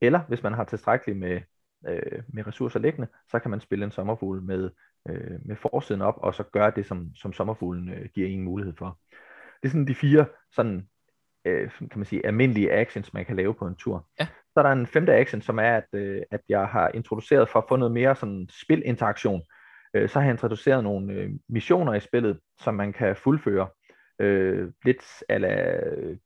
[0.00, 1.40] eller hvis man har tilstrækkeligt med,
[1.88, 4.70] øh, med ressourcer liggende, så kan man spille en sommerfugl med,
[5.08, 8.74] øh, med forsiden op, og så gøre det, som, som sommerfuglen øh, giver en mulighed
[8.78, 8.98] for.
[9.62, 10.88] Det er sådan de fire sådan,
[11.44, 14.08] øh, kan man sige, almindelige actions, man kan lave på en tur.
[14.20, 14.26] Ja.
[14.26, 17.58] Så er der en femte action, som er, at, øh, at jeg har introduceret for
[17.58, 19.42] at få noget mere sådan spilinteraktion.
[19.94, 23.68] Øh, så har jeg introduceret nogle øh, missioner i spillet, som man kan fuldføre.
[24.18, 25.80] Øh, lidt ala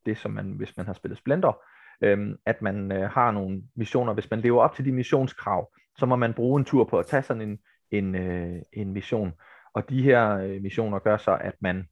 [0.05, 1.63] det, som man, hvis man har spillet Splendor,
[2.01, 4.13] øhm, at man øh, har nogle missioner.
[4.13, 7.05] Hvis man lever op til de missionskrav, så må man bruge en tur på at
[7.05, 7.59] tage sådan en,
[7.91, 9.33] en, øh, en mission.
[9.73, 11.87] Og de her øh, missioner gør så, at man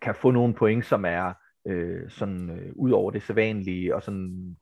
[0.00, 1.32] kan få nogle point, som er
[1.66, 4.56] øh, sådan øh, ud over det sædvanlige, og sådan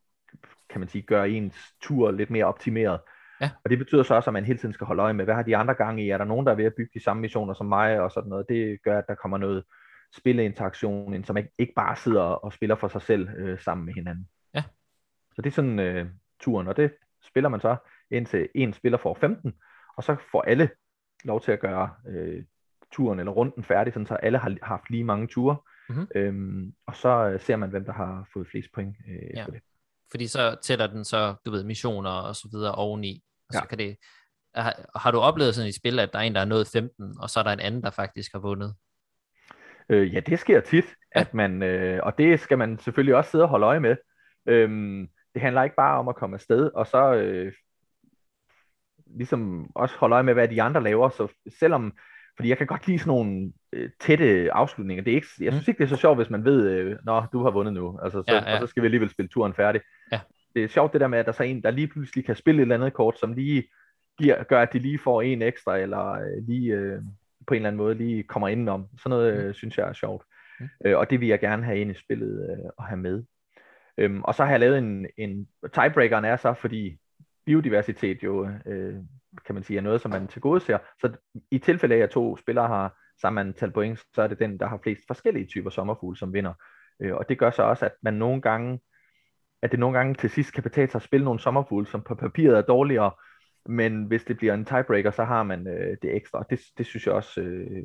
[0.70, 3.00] kan man sige, gøre ens tur lidt mere optimeret.
[3.40, 3.50] Ja.
[3.64, 5.42] Og det betyder så også, at man hele tiden skal holde øje med, hvad har
[5.42, 6.10] de andre gange i?
[6.10, 8.28] Er der nogen, der er ved at bygge de samme missioner som mig, og sådan
[8.28, 8.46] noget.
[8.48, 9.64] Det gør, at der kommer noget
[10.16, 13.94] spilleinteraktion ind, som ikke, ikke bare sidder og spiller for sig selv øh, sammen med
[13.94, 14.28] hinanden.
[15.34, 16.06] Så det er sådan øh,
[16.40, 17.76] turen, og det spiller man så
[18.10, 19.52] indtil en spiller får 15,
[19.96, 20.70] og så får alle
[21.24, 22.44] lov til at gøre øh,
[22.92, 25.56] turen eller runden færdig, sådan så alle har haft lige mange ture.
[25.88, 26.08] Mhm.
[26.14, 29.40] Øhm, og så øh, ser man, hvem der har fået flest point øh, Ja.
[29.40, 29.60] efter det.
[30.10, 33.22] Fordi så tæller den så, du ved, missioner og så videre oveni.
[33.48, 33.66] Og så Ja.
[33.66, 33.96] kan det...
[34.54, 37.14] Har, har du oplevet sådan i spil, at der er en, der er nået 15,
[37.20, 38.74] og så er der en anden, der faktisk har vundet?
[39.88, 43.44] Øh, ja, det sker tit, at man, øh, og det skal man selvfølgelig også sidde
[43.44, 43.96] og holde øje med.
[44.46, 47.52] Øhm, det handler ikke bare om at komme afsted, og så øh,
[49.06, 51.08] ligesom også holde øje med, hvad de andre laver.
[51.08, 51.92] Så selvom,
[52.36, 55.04] fordi jeg kan godt lide sådan nogle øh, tætte afslutninger.
[55.04, 57.22] Det er ikke, jeg synes ikke, det er så sjovt, hvis man ved, øh, nå,
[57.32, 58.50] du har vundet nu, altså, så, Ja, ja, ja.
[58.50, 58.54] ja.
[58.54, 59.80] og så skal vi alligevel spille turen færdig.
[60.12, 60.20] Ja.
[60.54, 62.36] Det er sjovt det der med, at der så er en, der lige pludselig kan
[62.36, 63.64] spille et eller andet kort, som lige
[64.18, 67.02] giver, gør, at de lige får en ekstra, eller øh, lige øh,
[67.46, 68.86] på en eller anden måde lige kommer indenom.
[68.98, 70.24] Sådan noget øh, synes jeg er sjovt.
[70.60, 70.68] Mm.
[70.84, 73.24] Øh, og det vil jeg gerne have ind i spillet øh, og have med.
[74.00, 76.98] Øhm, og så har jeg lavet en, en tiebreakeren er så, fordi
[77.46, 78.94] biodiversitet jo, øh,
[79.46, 80.78] kan man sige, er noget, som man til gode ser.
[81.00, 81.12] Så
[81.50, 84.66] i tilfælde af, at to spillere har samme antal point, så er det den, der
[84.66, 86.54] har flest forskellige typer sommerfugle, som vinder.
[87.02, 88.80] Øh, og det gør så også, at man nogle gange,
[89.62, 92.14] at det nogle gange til sidst kan betale sig at spille nogle sommerfugle, som på
[92.14, 93.12] papiret er dårligere,
[93.66, 96.44] men hvis det bliver en tiebreaker, så har man øh, det ekstra.
[96.50, 97.82] Det, det synes jeg også, øh,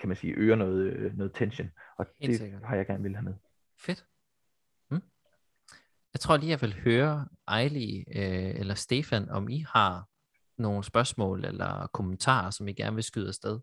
[0.00, 1.70] kan man sige, øger noget, øh, noget tension.
[1.98, 3.34] Og det har jeg gerne vil have med.
[3.80, 4.04] Fedt.
[6.14, 10.08] Jeg tror lige, jeg vil høre Ejli øh, eller Stefan, om I har
[10.58, 13.60] nogle spørgsmål eller kommentarer, som I gerne vil skyde afsted.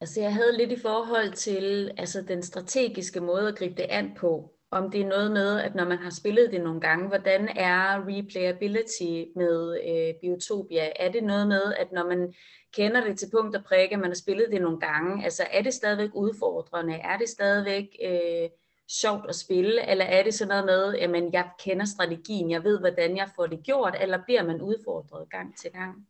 [0.00, 4.14] Altså jeg havde lidt i forhold til altså den strategiske måde at gribe det an
[4.16, 4.54] på.
[4.70, 8.06] Om det er noget med, at når man har spillet det nogle gange, hvordan er
[8.08, 10.88] replayability med øh, Biotopia?
[10.96, 12.34] Er det noget med, at når man
[12.72, 15.74] kender det til punkt og prikke, man har spillet det nogle gange, altså er det
[15.74, 16.94] stadigvæk udfordrende?
[16.94, 18.48] Er det stadigvæk øh,
[18.90, 19.90] sjovt at spille?
[19.90, 23.46] Eller er det sådan noget med, at jeg kender strategien, jeg ved, hvordan jeg får
[23.46, 26.06] det gjort, eller bliver man udfordret gang til gang?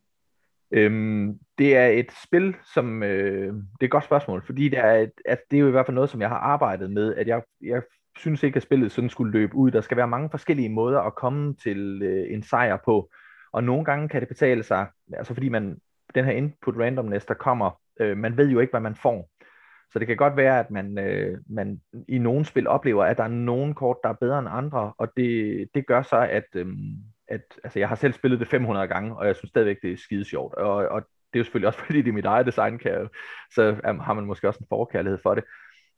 [0.72, 4.92] Øhm, det er et spil, som øh, det er et godt spørgsmål, fordi det er,
[4.92, 7.28] et, at det er jo i hvert fald noget, som jeg har arbejdet med, at
[7.28, 7.82] jeg, jeg
[8.18, 9.70] synes ikke, at spillet sådan skulle løbe ud.
[9.70, 13.10] Der skal være mange forskellige måder at komme til øh, en sejr på,
[13.52, 15.78] og nogle gange kan det betale sig, altså fordi man,
[16.14, 19.30] den her input randomness, der kommer, øh, man ved jo ikke, hvad man får.
[19.92, 23.24] Så det kan godt være, at man, øh, man i nogle spil oplever, at der
[23.24, 26.66] er nogle kort, der er bedre end andre, og det, det gør så, at, øh,
[27.28, 29.96] at altså jeg har selv spillet det 500 gange, og jeg synes stadigvæk, det er
[29.96, 30.54] skide sjovt.
[30.54, 33.08] Og, og det er jo selvfølgelig også, fordi det er mit eget design, kan jeg,
[33.54, 35.44] så um, har man måske også en forkærlighed for det.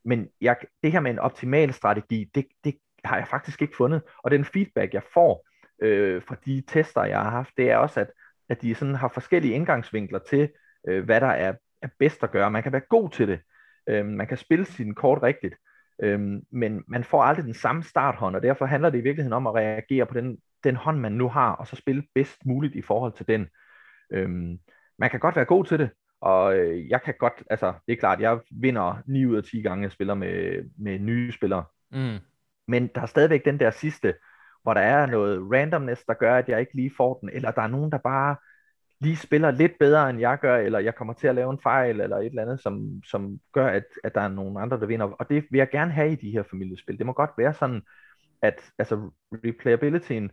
[0.04, 4.02] Men jeg, det her med en optimal strategi, det, det har jeg faktisk ikke fundet.
[4.24, 5.46] Og den feedback, jeg får
[5.82, 8.10] øh, fra de tester, jeg har haft, det er også, at,
[8.48, 10.48] at de sådan har forskellige indgangsvinkler til,
[10.88, 12.50] øh, hvad der er, er bedst at gøre.
[12.50, 13.40] Man kan være god til det.
[13.86, 15.54] Øh, man kan spille sin kort rigtigt.
[16.02, 16.20] Øh,
[16.50, 19.54] men man får aldrig den samme starthånd, og derfor handler det i virkeligheden om at
[19.54, 23.12] reagere på den, den hånd, man nu har, og så spille bedst muligt i forhold
[23.12, 23.48] til den.
[24.12, 24.30] Øh,
[24.98, 27.96] man kan godt være god til det, og øh, jeg kan godt, altså det er
[27.96, 31.64] klart, jeg vinder 9 ud af 10 gange, jeg spiller med, med nye spillere.
[31.92, 32.18] Mm.
[32.68, 34.14] Men der er stadigvæk den der sidste,
[34.62, 37.62] hvor der er noget randomness, der gør, at jeg ikke lige får den, eller der
[37.62, 38.36] er nogen, der bare
[39.04, 42.00] lige spiller lidt bedre, end jeg gør, eller jeg kommer til at lave en fejl,
[42.00, 45.06] eller et eller andet, som, som gør, at, at der er nogle andre, der vinder.
[45.06, 46.98] Og det vil jeg gerne have i de her familiespil.
[46.98, 47.82] Det må godt være sådan,
[48.42, 50.30] at altså, replayabilityen,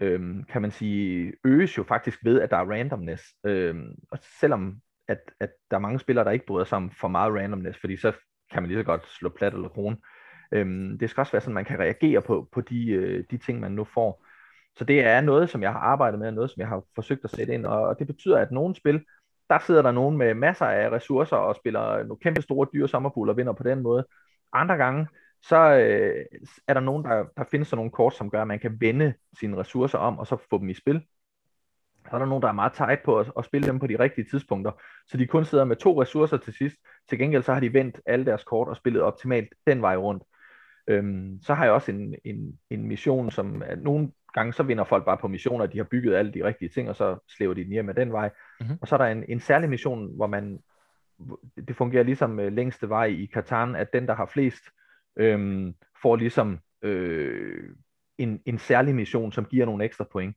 [0.00, 3.22] øhm, kan man sige, øges jo faktisk ved, at der er randomness.
[3.44, 7.08] Øhm, og selvom at, at der er mange spillere, der ikke bryder sig om for
[7.08, 8.12] meget randomness, fordi så
[8.52, 9.96] kan man lige så godt slå plat eller krone.
[10.52, 13.36] Øhm, det skal også være sådan, at man kan reagere på, på de, øh, de
[13.36, 14.24] ting, man nu får.
[14.78, 17.24] Så det er noget, som jeg har arbejdet med, og noget, som jeg har forsøgt
[17.24, 19.04] at sætte ind, og, det betyder, at nogle spil,
[19.50, 23.32] der sidder der nogen med masser af ressourcer og spiller nogle kæmpe store dyre sommerfugle
[23.32, 24.06] og vinder på den måde.
[24.52, 25.06] Andre gange,
[25.42, 26.24] så øh,
[26.68, 29.14] er der nogen, der, der findes sådan nogle kort, som gør, at man kan vende
[29.40, 31.02] sine ressourcer om, og så få dem i spil.
[32.10, 33.98] Så er der nogen, der er meget tight på at, at spille dem på de
[33.98, 34.72] rigtige tidspunkter,
[35.06, 36.76] så de kun sidder med to ressourcer til sidst.
[37.08, 40.22] Til gengæld så har de vendt alle deres kort og spillet optimalt den vej rundt.
[40.88, 44.84] Øhm, så har jeg også en, en, en mission, som at nogen gange så vinder
[44.84, 47.64] folk bare på missioner, de har bygget alle de rigtige ting, og så slæver de
[47.64, 48.30] den hjem med den vej.
[48.60, 48.78] Mhm.
[48.80, 50.58] Og så er der en, en særlig mission, hvor man,
[51.68, 54.64] det fungerer ligesom øh, længste vej i Katan, at den, der har flest,
[55.16, 57.74] øhm, får ligesom øh,
[58.18, 60.36] en, en særlig mission, som giver nogle ekstra point.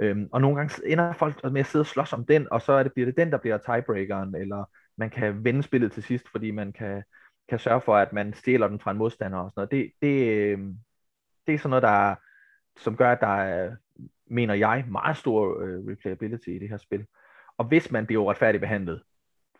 [0.00, 2.72] Øhm, og nogle gange ender folk med at sidde og slås om den, og så
[2.72, 4.64] er det, bliver det den, der bliver tiebreakeren, eller
[4.96, 7.02] man kan vende spillet til sidst, fordi man kan,
[7.48, 9.70] kan sørge for, at man stjæler den fra en modstander og sådan noget.
[9.70, 10.76] Det, det, øhm,
[11.46, 12.14] det er sådan noget, der,
[12.76, 13.76] som gør, at der er,
[14.26, 17.06] mener jeg, meget stor øh, replayability i det her spil.
[17.56, 19.02] Og hvis man bliver retfærdigt behandlet,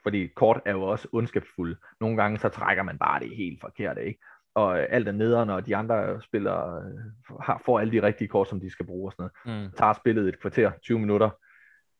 [0.02, 3.98] fordi kort er jo også ondskabsfulde, nogle gange så trækker man bare det helt forkert,
[3.98, 4.18] ikke?
[4.54, 8.28] og øh, alt er nederen, og de andre spillere øh, har, får alle de rigtige
[8.28, 9.66] kort, som de skal bruge og sådan noget.
[9.66, 9.72] Mm.
[9.76, 11.30] Tager spillet et kvarter, 20 minutter,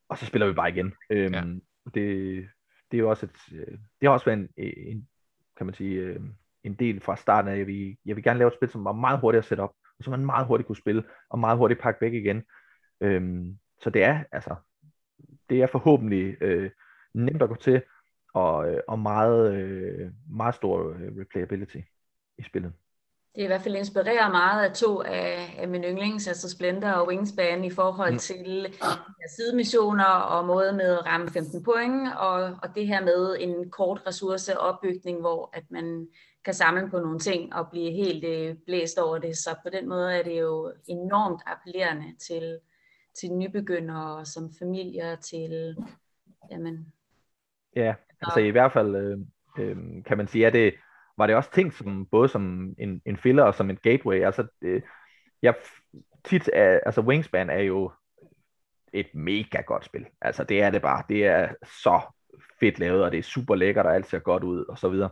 [0.09, 0.95] og så spiller vi bare igen.
[1.11, 1.43] Øhm, ja.
[1.95, 2.49] det,
[2.91, 5.09] det er jo også et, øh, det har også været en, en
[5.57, 6.19] kan man sige,
[6.65, 8.85] en del fra starten af, at jeg vil, jeg vil gerne lave et spil, som
[8.85, 11.59] var meget hurtigt at sætte op, og som man meget hurtigt kunne spille, og meget
[11.59, 12.43] hurtigt pakke væk igen.
[13.01, 14.55] Øhm, så det er, altså,
[15.51, 16.71] det er forhåbentlig øh,
[17.15, 17.83] nemt at gå til,
[18.35, 21.79] og, og meget, øh, meget stor replayability
[22.39, 22.73] i spillet.
[23.35, 26.89] Det er i hvert fald inspireret meget af to af, af mine yndlings, altså Splendor
[26.91, 28.19] og Wingspan, i forhold mm.
[28.19, 29.29] til mm.
[29.37, 34.03] sidemissioner og måde med at ramme 15 point, og, og det her med en kort
[34.07, 36.09] ressourceopbygning, hvor at man
[36.45, 39.37] kan samle på nogle ting og blive helt øh, blæst over det.
[39.37, 42.59] Så på den måde er det jo enormt appellerende til,
[43.21, 45.77] til nybegyndere som familier, til
[46.51, 46.93] jamen...
[47.77, 49.19] Ja, altså i hvert fald øh,
[49.59, 49.77] øh,
[50.07, 50.75] kan man sige, at det
[51.17, 54.25] var det også ting som både som en, en filler og som en gateway.
[54.25, 54.83] Altså, det,
[55.43, 55.55] jeg
[56.25, 57.93] tit er, altså Wingspan er jo
[58.93, 60.07] et mega godt spil.
[60.21, 61.03] Altså det er det bare.
[61.09, 61.49] Det er
[61.83, 62.01] så
[62.61, 65.11] fedt lavet, og det er super lækkert, og alt ser godt ud, og så videre.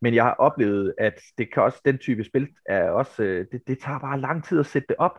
[0.00, 3.62] Men jeg har oplevet, at det kan også, den type spil er også, øh, det,
[3.66, 5.18] det tager bare lang tid at sætte det op.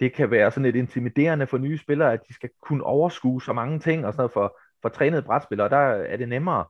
[0.00, 3.52] Det kan være sådan lidt intimiderende for nye spillere, at de skal kunne overskue så
[3.52, 6.64] mange ting, og sådan noget for, for trænede brætspillere, der er det nemmere.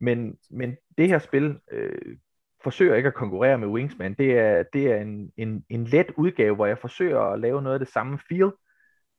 [0.00, 2.16] Men, men det her spil øh,
[2.62, 4.14] forsøger ikke at konkurrere med Wingsman.
[4.14, 7.74] Det er, det er en, en, en let udgave, hvor jeg forsøger at lave noget
[7.74, 8.50] af det samme feel,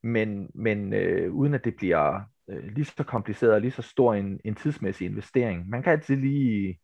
[0.03, 4.13] men, men øh, uden at det bliver øh, lige så kompliceret og lige så stor
[4.13, 5.69] en, en tidsmæssig investering.
[5.69, 6.79] Man kan altid lige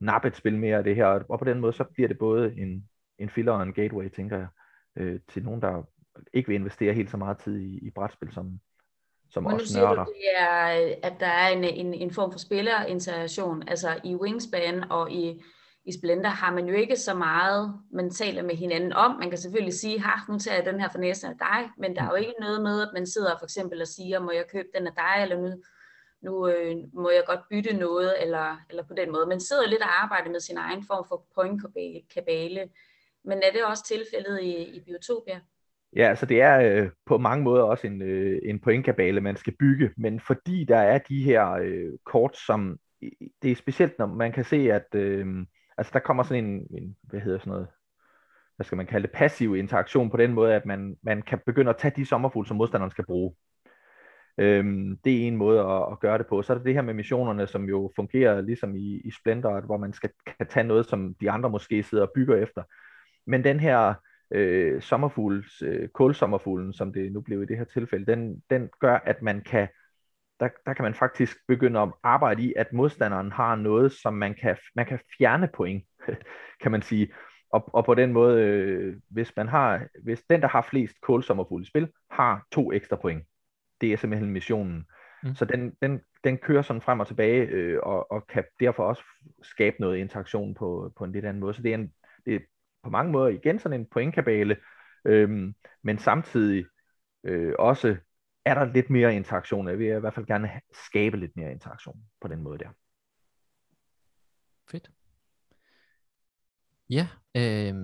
[0.00, 2.54] nappe et spil mere af det her, og på den måde så bliver det både
[2.58, 4.48] en, en filler og en gateway, tænker jeg,
[4.96, 5.82] øh, til nogen, der
[6.32, 8.60] ikke vil investere helt så meget tid i, i brætspil, som,
[9.30, 10.04] som Men også nørder.
[10.04, 13.68] Du, det er, at der er en, en, en form for spillerinteraktion.
[13.68, 15.42] Altså i Wingspan og i,
[15.84, 19.16] i Splendor har man jo ikke så meget, man taler med hinanden om.
[19.16, 21.96] Man kan selvfølgelig sige, ha, nu tager jeg den her for næsen af dig, men
[21.96, 24.44] der er jo ikke noget med, at man sidder for eksempel og siger, må jeg
[24.52, 25.62] købe den af dig, eller nu,
[26.22, 29.26] nu øh, må jeg godt bytte noget, eller, eller på den måde.
[29.26, 32.68] Man sidder lidt og arbejder med sin egen form for pointkabale.
[33.24, 35.40] Men er det også tilfældet i, i Biotopia?
[35.96, 39.56] Ja, altså det er øh, på mange måder også en, øh, en pointkabale, man skal
[39.58, 42.78] bygge, men fordi der er de her øh, kort, som
[43.42, 45.26] det er specielt, når man kan se, at øh,
[45.78, 47.68] altså der kommer sådan en, en, hvad hedder sådan noget,
[48.56, 51.70] hvad skal man kalde det, passiv interaktion på den måde, at man, man kan begynde
[51.70, 53.34] at tage de sommerfugle, som modstanderen skal bruge.
[54.40, 56.42] Øhm, det er en måde at, at gøre det på.
[56.42, 59.76] Så er det det her med missionerne, som jo fungerer ligesom i, i Splendor, hvor
[59.76, 62.62] man skal kan tage noget, som de andre måske sidder og bygger efter.
[63.26, 63.94] Men den her
[64.30, 68.96] øh, sommerfugls, øh, kulsommerfuglen, som det nu blev i det her tilfælde, den, den gør,
[68.96, 69.68] at man kan,
[70.40, 74.34] der, der kan man faktisk begynde at arbejde i, at modstanderen har noget, som man
[74.34, 75.84] kan, man kan fjerne point,
[76.62, 77.12] kan man sige.
[77.52, 81.62] Og, og på den måde, øh, hvis man har, hvis den, der har flest kulsommerfugle
[81.62, 83.24] i spil, har to ekstra point.
[83.80, 84.86] Det er simpelthen missionen.
[85.22, 85.34] Mm.
[85.34, 89.02] Så den, den, den kører sådan frem og tilbage, øh, og, og kan derfor også
[89.42, 91.54] skabe noget interaktion på, på en lidt anden måde.
[91.54, 91.92] Så det er, en,
[92.26, 92.40] det er
[92.82, 94.56] på mange måder igen sådan en pointkabale,
[95.04, 96.64] øhm, men samtidig
[97.24, 97.96] øh, også
[98.44, 99.68] er der lidt mere interaktion.
[99.68, 100.50] Jeg vil i hvert fald gerne
[100.86, 102.68] skabe lidt mere interaktion på den måde der.
[104.70, 104.90] Fedt.
[106.90, 107.74] Ja, øh,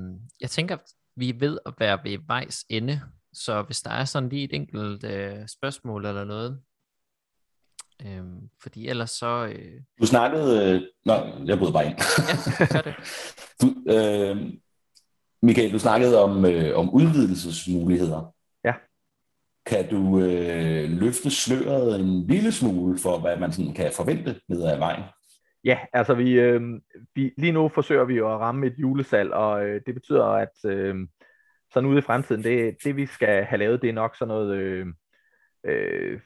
[0.40, 0.76] jeg tænker,
[1.16, 3.00] vi er ved at være ved vejs ende,
[3.36, 6.60] så hvis der er sådan lige et enkelt øh, spørgsmål eller noget,
[8.06, 8.24] øh,
[8.62, 9.46] fordi ellers så...
[9.46, 9.80] Øh...
[10.00, 10.74] Du snakkede...
[10.74, 10.82] Øh...
[11.04, 11.96] Nå, jeg bryder bare ind.
[12.60, 12.94] ja, gør det.
[13.62, 14.52] Du, øh,
[15.42, 18.34] Michael, du snakkede om, øh, om udvidelsesmuligheder.
[18.64, 18.74] Ja.
[19.66, 24.62] Kan du øh, løfte sløret en lille smule for, hvad man sådan kan forvente ned
[24.62, 25.02] ad vejen?
[25.64, 26.60] Ja, altså vi, øh,
[27.14, 30.64] vi, lige nu forsøger vi jo at ramme et julesal, og øh, det betyder, at
[30.64, 30.96] øh,
[31.70, 34.56] sådan ude i fremtiden, det, det vi skal have lavet, det er nok sådan noget,
[34.56, 34.86] øh,
[35.64, 36.20] øh,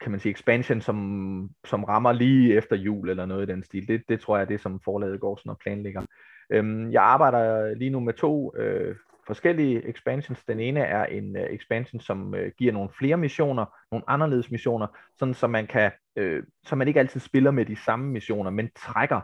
[0.00, 3.88] kan man sige, expansion, som, som rammer lige efter jul eller noget i den stil.
[3.88, 6.02] Det, det tror jeg er det, som forlaget går sådan og planlægger.
[6.50, 8.96] Øhm, jeg arbejder lige nu med to øh,
[9.26, 10.44] forskellige expansions.
[10.44, 14.86] Den ene er en øh, expansion, som øh, giver nogle flere missioner, nogle anderledes missioner,
[15.18, 18.70] sådan så man kan, øh, så man ikke altid spiller med de samme missioner, men
[18.76, 19.20] trækker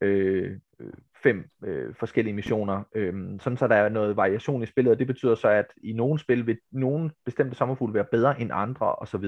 [0.00, 4.92] øh, øh fem øh, forskellige missioner, øh, sådan så der er noget variation i spillet,
[4.92, 8.50] og det betyder så, at i nogle spil vil nogle bestemte sommerfugle være bedre end
[8.52, 9.24] andre, osv.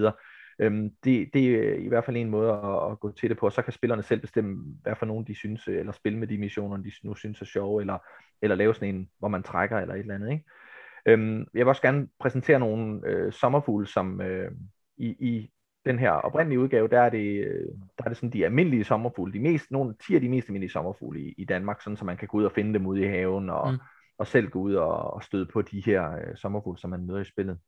[0.61, 3.47] Øhm, det, det er i hvert fald en måde at, at gå til det på,
[3.47, 6.29] og så kan spillerne selv bestemme, hvad for nogen de synes, øh, eller spille med
[6.29, 7.99] de missioner, de nu synes er sjove, eller,
[8.43, 10.31] eller lave sådan en, hvor man trækker, eller et eller andet.
[10.31, 10.45] Ikke?
[11.07, 14.51] Øhm, jeg vil også gerne præsentere nogle øh, sommerfugle, som øh,
[14.97, 15.51] i, i
[15.85, 19.33] den her oprindelige udgave, der er det, øh, der er det sådan de almindelige sommerfugle,
[19.33, 22.17] de mest, nogle 10 af de mest almindelige sommerfugle i, i Danmark, sådan så man
[22.17, 23.79] kan gå ud og finde dem ude i haven, og, mm.
[24.19, 27.21] og selv gå ud og, og støde på de her øh, sommerfugle, som man møder
[27.21, 27.59] i spillet.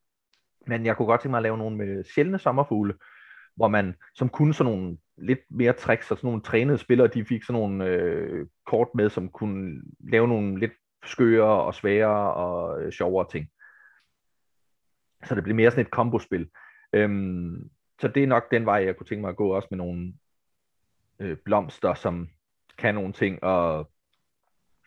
[0.67, 2.95] Men jeg kunne godt tænke mig at lave nogle med sjældne sommerfugle,
[3.57, 7.25] hvor man, som kunne sådan nogle lidt mere tricks, og sådan nogle trænede spillere, de
[7.25, 10.73] fik sådan nogle øh, kort med, som kunne lave nogle lidt
[11.05, 13.49] skøre og svære og øh, sjovere ting.
[15.25, 16.49] Så det blev mere sådan et kombospil.
[16.93, 17.71] Øhm,
[18.03, 20.13] så det er nok den vej, jeg kunne tænke mig at gå, også med nogle
[21.19, 22.29] øh, blomster, som
[22.79, 23.91] kan nogle ting, og,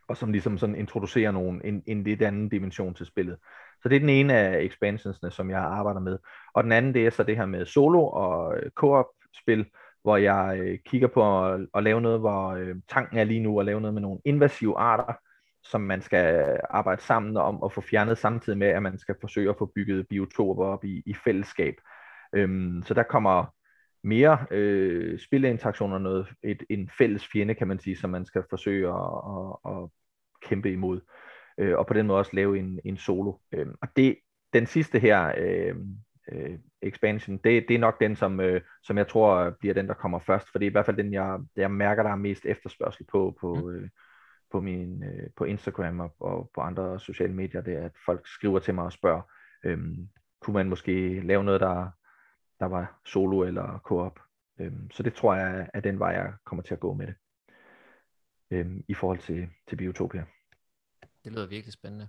[0.08, 3.38] og som ligesom sådan introducerer nogle, en, en lidt anden dimension til spillet.
[3.84, 6.18] Så det er den ene af expansionsne, som jeg arbejder med.
[6.54, 9.66] Og den anden, det er så det her med solo og øh, co-op-spil,
[10.04, 13.60] hvor jeg øh, kigger på at, at lave noget, hvor øh, tanken er lige nu
[13.60, 15.14] at lave noget med nogle invasive arter,
[15.64, 19.50] som man skal arbejde sammen om at få fjernet samtidig med, at man skal forsøge
[19.50, 21.76] at få bygget biotoper op i, i fællesskab.
[22.34, 23.46] Øhm, så der kommer
[24.04, 28.88] mere øh, spilleinteraktioner, noget, et, en fælles fjende, kan man sige, som man skal forsøge
[28.88, 29.22] at,
[29.66, 29.90] at, at
[30.42, 31.02] kæmpe imod
[31.58, 33.34] øh, og på den måde også lave en, en solo.
[33.52, 34.18] Øh, og det,
[34.54, 35.76] den sidste her øh,
[36.32, 39.94] øh, expansion, det, det er nok den, som, øh, som jeg tror bliver den, der
[39.94, 42.46] kommer først, for det er i hvert fald den, jeg, jeg mærker, der er mest
[42.46, 43.70] efterspørgsel på, på, mm.
[43.70, 43.90] øh,
[44.52, 48.28] på, min, øh, på Instagram og, og på andre sociale medier, det er, at folk
[48.28, 49.22] skriver til mig og spørger,
[49.64, 49.80] øh,
[50.42, 51.90] kunne man måske lave noget, der,
[52.66, 54.20] der var solo eller co-op.
[54.60, 57.16] Øh, så det tror jeg er den vej, jeg kommer til at gå med det,
[58.52, 60.26] øh, i forhold til, til Biotopia.
[61.24, 62.08] Det lyder virkelig spændende.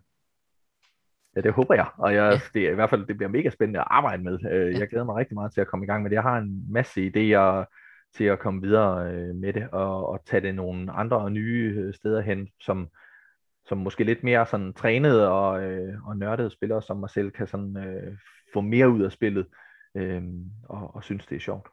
[1.37, 2.40] Ja, det håber jeg, og jeg, ja.
[2.55, 4.38] det er i hvert fald det bliver mega spændende at arbejde med.
[4.51, 6.14] Øh, jeg glæder mig rigtig meget til at komme i gang med det.
[6.14, 7.64] Jeg har en masse idéer
[8.16, 11.75] til at komme videre øh, med det, og, og tage det nogle andre og nye
[11.79, 12.88] øh, steder hen, som,
[13.66, 15.51] som måske lidt mere sådan trænede og,
[16.07, 18.19] og nørdede spillere, som mig selv kan sådan, øh,
[18.53, 19.47] få mere ud af spillet,
[19.96, 20.22] øh,
[20.68, 21.68] og, og synes, det er sjovt.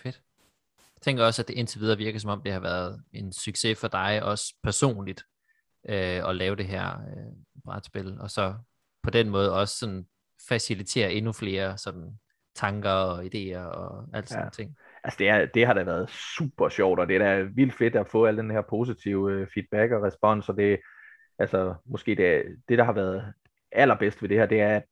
[0.00, 0.22] Fedt.
[0.78, 3.80] Jeg tænker også, at det indtil videre virker som om, det har været en succes
[3.80, 5.24] for dig, også personligt,
[5.88, 8.54] øh, at lave det her øh, brætspil, og så
[9.02, 10.06] på den måde også sådan
[10.48, 12.18] facilitere endnu flere sådan
[12.54, 14.50] tanker og idéer og alt sådan ja.
[14.50, 14.76] ting.
[15.04, 17.96] Altså det, er, det har da været super sjovt, og det er da vildt fedt
[17.96, 20.78] at få al den her positive øh, feedback og respons, og det
[21.38, 23.34] altså måske det, det der har været
[23.72, 24.84] allerbedst ved det her, det er at,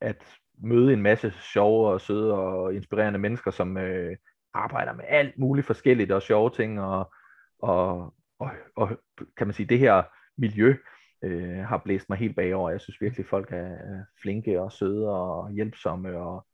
[0.00, 0.24] at
[0.62, 4.16] møde en masse sjove og søde og inspirerende mennesker, som øh,
[4.54, 7.12] arbejder med alt muligt forskelligt og sjove ting, og,
[7.58, 8.88] og, og, og
[9.36, 10.02] kan man sige, det her
[10.38, 10.76] miljø
[11.24, 12.70] øh, har blæst mig helt bagover.
[12.70, 13.76] Jeg synes virkelig, folk er
[14.22, 16.46] flinke og søde og hjælpsomme og,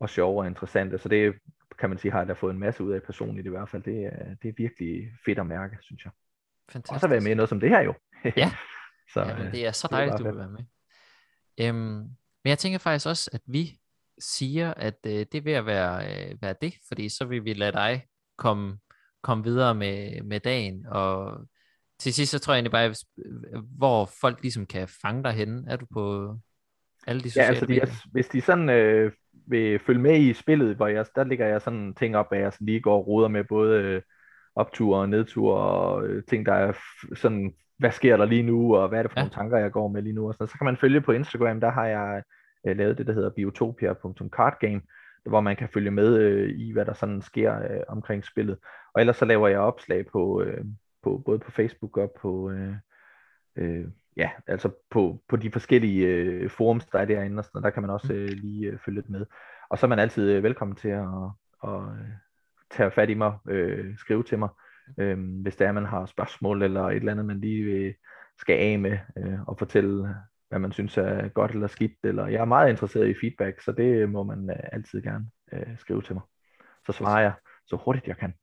[0.00, 0.98] og sjove og interessante.
[0.98, 1.34] Så det
[1.78, 3.82] kan man sige, har jeg da fået en masse ud af personligt i hvert fald.
[3.82, 6.12] Det, er, det er virkelig fedt at mærke, synes jeg.
[6.68, 6.94] Fantastisk.
[6.94, 7.94] Og så være med i noget som det her jo.
[8.24, 8.50] ja,
[9.14, 10.64] så, ja men det er så dejligt, at du vil være med.
[11.60, 12.08] Øhm,
[12.46, 13.78] men jeg tænker faktisk også, at vi
[14.18, 17.72] siger, at øh, det ved at være, øh, være det, fordi så vil vi lade
[17.72, 18.02] dig
[18.38, 18.78] komme,
[19.22, 21.40] komme videre med, med dagen, og
[21.98, 22.94] til sidst så tror jeg egentlig bare,
[23.76, 25.64] hvor folk ligesom kan fange dig henne.
[25.68, 26.36] Er du på
[27.06, 28.08] alle de sociale ja, altså, medier?
[28.12, 29.12] Hvis de sådan øh,
[29.46, 32.52] vil følge med i spillet, hvor jeg, der ligger jeg sådan ting op, at jeg
[32.60, 34.02] lige går og roder med både øh,
[34.56, 36.72] opture og nedture og øh, ting, der er
[37.14, 39.22] sådan, hvad sker der lige nu, og hvad er det for ja.
[39.22, 40.28] nogle tanker, jeg går med lige nu.
[40.28, 40.48] Og sådan.
[40.48, 42.22] Så kan man følge på Instagram, der har jeg
[42.66, 44.80] øh, lavet det, der hedder biotopia.cardgame,
[45.24, 48.58] hvor man kan følge med øh, i, hvad der sådan sker øh, omkring spillet.
[48.94, 50.64] Og ellers så laver jeg opslag på, øh,
[51.02, 52.74] på både på Facebook og på øh,
[53.56, 53.86] øh,
[54.16, 57.82] ja, altså på, på de forskellige øh, forums, der er derinde, og sådan, der kan
[57.82, 59.26] man også øh, lige øh, følge lidt med.
[59.70, 61.08] Og så er man altid øh, velkommen til at,
[61.64, 61.80] at, at
[62.70, 64.48] tage fat i mig, øh, skrive til mig,
[64.98, 67.94] øh, hvis der er, man har spørgsmål eller et eller andet, man lige vil,
[68.38, 70.14] skal af med øh, og fortælle,
[70.48, 71.92] hvad man synes er godt eller skidt.
[72.04, 75.78] Eller jeg er meget interesseret i feedback, så det må man øh, altid gerne øh,
[75.78, 76.22] skrive til mig.
[76.86, 77.32] Så svarer jeg
[77.66, 78.34] så hurtigt jeg kan.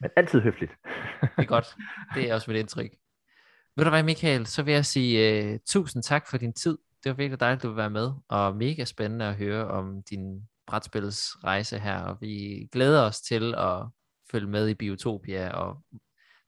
[0.00, 0.72] Men altid høfligt.
[1.20, 1.76] det er godt.
[2.14, 2.90] Det er også mit indtryk.
[3.76, 6.78] Ved du hvad, Michael, så vil jeg sige uh, tusind tak for din tid.
[7.04, 10.02] Det var virkelig dejligt, at du vil være med, og mega spændende at høre om
[10.02, 13.86] din brætspils rejse her, og vi glæder os til at
[14.30, 15.82] følge med i Biotopia, og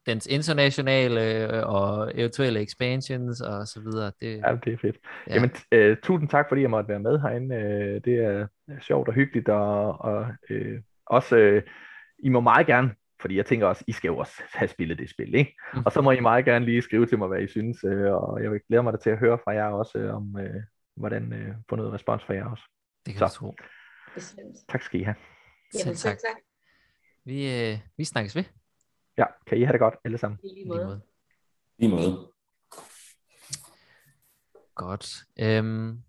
[0.09, 4.13] dens internationale øh, og eventuelle expansions og så videre.
[4.21, 4.97] Det, ja, det er fedt.
[5.27, 5.35] Ja.
[5.35, 5.51] Jamen,
[5.91, 7.57] uh, tusind tak, fordi jeg måtte være med herinde.
[7.57, 8.47] Uh, det er
[8.81, 11.73] sjovt og hyggeligt, og, og uh, også, uh,
[12.19, 12.91] I må meget gerne
[13.21, 15.57] fordi jeg tænker også, I skal jo også have spillet det spil, ikke?
[15.75, 15.83] Mm.
[15.87, 18.43] Og så må I meget gerne lige skrive til mig, hvad I synes, øh, og
[18.43, 20.63] jeg vil glæde mig til at høre fra jer også, øh, om øh,
[20.97, 22.63] hvordan øh, få noget respons fra jer også.
[23.07, 23.35] Det kan Så.
[23.35, 23.55] du tro.
[24.15, 24.57] Bestemt.
[24.69, 25.17] Tak skal I have.
[25.75, 26.19] Jamen, Selv tak.
[26.19, 26.43] tak.
[27.25, 28.45] Vi, øh, vi snakkes ved.
[29.19, 30.41] Ja, kan I have det godt alle sammen.
[30.45, 31.01] I lige måde.
[31.79, 32.33] Lige måde.
[34.75, 35.25] Godt.
[35.41, 36.03] Øhm,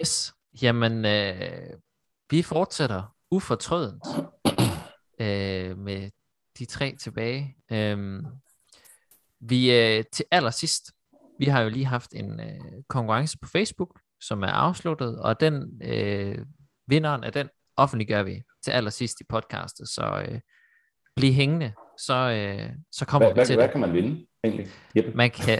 [0.00, 0.34] yes.
[0.62, 1.78] Jamen, øh,
[2.30, 4.02] vi fortsætter ufortrødent
[5.24, 6.10] øh, med
[6.58, 7.56] de tre tilbage.
[7.72, 8.26] Øhm,
[9.40, 10.92] vi øh, til allersidst,
[11.38, 15.82] vi har jo lige haft en øh, konkurrence på Facebook, som er afsluttet, og den
[15.82, 16.46] øh,
[16.86, 20.40] vinderen af den offentliggør vi til allersidst i podcastet, så øh,
[21.16, 23.72] bliv hængende, så, øh, så kommer Hvad, vi hvad, til hvad det.
[23.72, 24.66] kan man vinde egentlig?
[24.96, 25.10] Jeppe?
[25.14, 25.58] Man kan,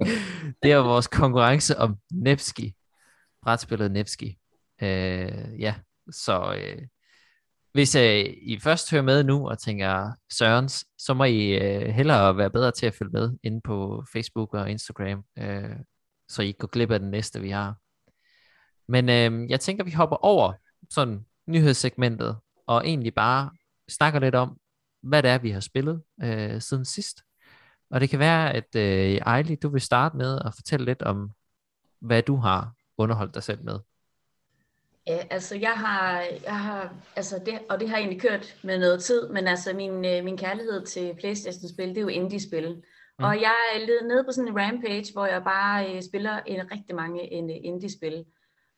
[0.62, 2.70] det er vores konkurrence om Nevsky,
[3.42, 4.30] brætspillet Nevsky.
[4.82, 5.74] Øh, ja,
[6.10, 6.82] så øh,
[7.72, 12.36] hvis øh, I først hører med nu og tænker Sørens, så må I øh, hellere
[12.36, 15.76] være bedre til at følge med inde på Facebook og Instagram, øh,
[16.28, 17.74] så I ikke går glip af den næste, vi har.
[18.88, 20.52] Men øh, jeg tænker, vi hopper over
[20.90, 23.50] sådan nyhedssegmentet, og egentlig bare
[23.88, 24.56] snakker lidt om,
[25.04, 27.22] hvad det er, vi har spillet øh, siden sidst.
[27.90, 31.30] Og det kan være, at øh, Ejli, du vil starte med at fortælle lidt om,
[32.00, 33.78] hvad du har underholdt dig selv med.
[35.06, 39.02] Ja, altså jeg har, jeg har altså det, og det har egentlig kørt med noget
[39.02, 42.82] tid, men altså min, øh, min kærlighed til Playstation-spil, det er jo indie-spil.
[43.18, 43.24] Mm.
[43.24, 46.94] Og jeg er nede på sådan en rampage, hvor jeg bare øh, spiller en rigtig
[46.96, 48.24] mange øh, indie-spil.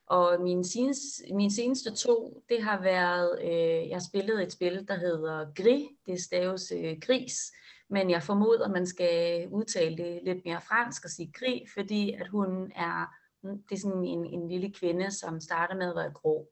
[0.07, 4.89] Og mine seneste, mine seneste to, det har været, øh, jeg har spillet et spil,
[4.89, 7.53] der hedder Gris, det staves øh, gris,
[7.91, 12.29] men jeg formoder, man skal udtale det lidt mere fransk og sige gris, fordi at
[12.29, 13.07] hun er
[13.53, 16.49] det er sådan en, en lille kvinde, som starter med at være grå.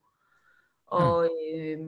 [0.87, 1.79] Og, øh,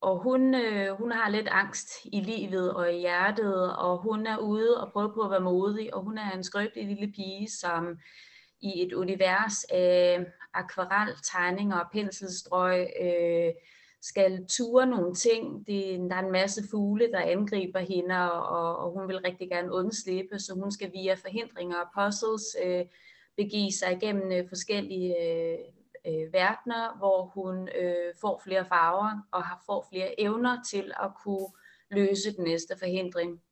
[0.00, 4.38] og hun, øh, hun har lidt angst i livet og i hjertet, og hun er
[4.38, 7.98] ude og prøver på at være modig, og hun er en skrøbelig lille pige, som
[8.60, 13.52] i et univers af akvarel, tegninger og penselstrøg øh,
[14.02, 15.66] skal ture nogle ting.
[15.66, 19.72] Det, der er en masse fugle, der angriber hende, og, og hun vil rigtig gerne
[19.72, 22.84] undslippe, så hun skal via forhindringer og puzzles øh,
[23.36, 25.58] begive sig igennem øh, forskellige øh,
[26.06, 31.10] øh, verdener, hvor hun øh, får flere farver og har, får flere evner til at
[31.24, 31.48] kunne
[31.90, 33.42] løse den næste forhindring.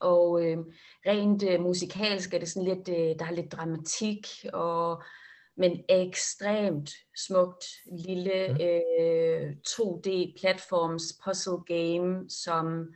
[0.00, 0.58] Og øh,
[1.06, 5.02] rent øh, musikalsk er det sådan lidt, øh, der er lidt dramatik, og,
[5.60, 6.90] men ekstremt
[7.26, 7.64] smukt
[8.06, 12.94] lille øh, 2D-platforms puzzle game, som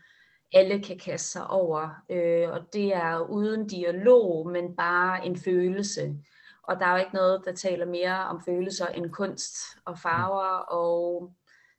[0.52, 1.90] alle kan kaste sig over.
[2.10, 6.14] Øh, og det er uden dialog, men bare en følelse.
[6.62, 9.54] Og der er jo ikke noget, der taler mere om følelser end kunst
[9.84, 11.32] og farver og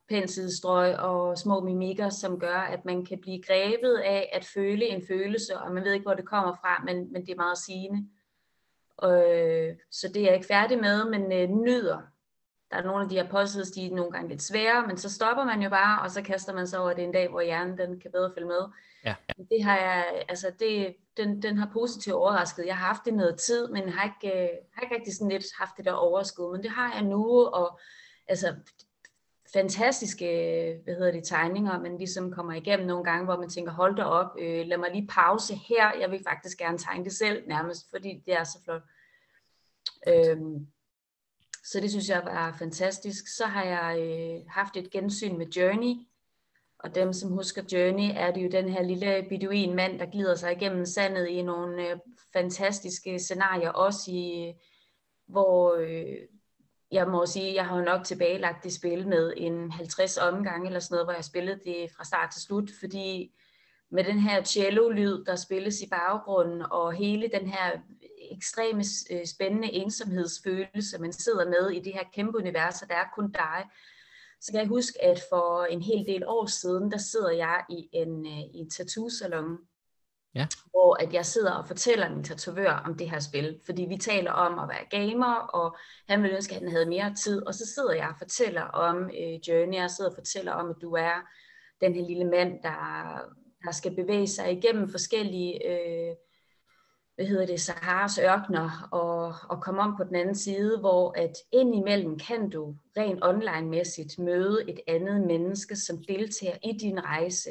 [0.10, 5.04] penselstrøg og små mimikker, som gør, at man kan blive grebet af at føle en
[5.08, 8.08] følelse, og man ved ikke, hvor det kommer fra, men, men det er meget sigende.
[9.04, 12.02] Øh, så det er jeg ikke færdig med, men øh, nyder.
[12.72, 15.10] Der er nogle af de her puzzles, de er nogle gange lidt svære, men så
[15.14, 17.78] stopper man jo bare, og så kaster man sig over, det en dag, hvor hjernen
[17.78, 18.62] den kan bedre følge med.
[19.06, 19.16] Ja.
[19.50, 22.66] Det har jeg, altså det, den, den har positivt overrasket.
[22.66, 25.46] Jeg har haft det noget tid, men har ikke, øh, har ikke rigtig sådan lidt
[25.58, 27.80] haft det der overskud, men det har jeg nu, og
[28.28, 28.56] altså
[29.56, 30.26] fantastiske,
[30.84, 34.04] hvad hedder det, tegninger, man ligesom kommer igennem nogle gange, hvor man tænker, hold da
[34.04, 37.90] op, øh, lad mig lige pause her, jeg vil faktisk gerne tegne det selv nærmest,
[37.90, 38.82] fordi det er så flot.
[40.08, 40.68] Øhm,
[41.64, 43.28] så det synes jeg var fantastisk.
[43.38, 45.96] Så har jeg øh, haft et gensyn med Journey,
[46.80, 50.36] og dem, som husker Journey, er det jo den her lille beduin mand, der glider
[50.36, 51.98] sig igennem sandet i nogle øh,
[52.34, 54.54] fantastiske scenarier, også i,
[55.28, 56.18] hvor øh,
[56.96, 60.80] jeg må sige, jeg har jo nok tilbagelagt det spil med en 50 omgange eller
[60.80, 63.32] sådan noget, hvor jeg spillede det fra start til slut, fordi
[63.92, 67.72] med den her cello-lyd, der spilles i baggrunden, og hele den her
[68.32, 73.14] ekstreme øh, spændende ensomhedsfølelse, man sidder med i det her kæmpe univers, og der er
[73.16, 73.66] kun dig,
[74.42, 77.90] så kan jeg huske, at for en hel del år siden, der sidder jeg i
[77.94, 79.58] en, øh, i en tattoo-salon,
[80.36, 80.48] Ja.
[80.70, 84.32] hvor at jeg sidder og fortæller min tatovør om det her spil, fordi vi taler
[84.32, 85.78] om at være gamer, og
[86.10, 88.98] han ville ønske, at han havde mere tid, og så sidder jeg og fortæller om
[88.98, 91.16] øh, Journey, jeg sidder og fortæller om, at du er
[91.82, 93.20] den her lille mand, der,
[93.66, 96.16] der skal bevæge sig igennem forskellige øh,
[97.16, 101.34] hvad hedder det, Saharas ørkner og, og komme om på den anden side, hvor at
[101.52, 107.50] indimellem kan du rent online-mæssigt møde et andet menneske, som deltager i din rejse.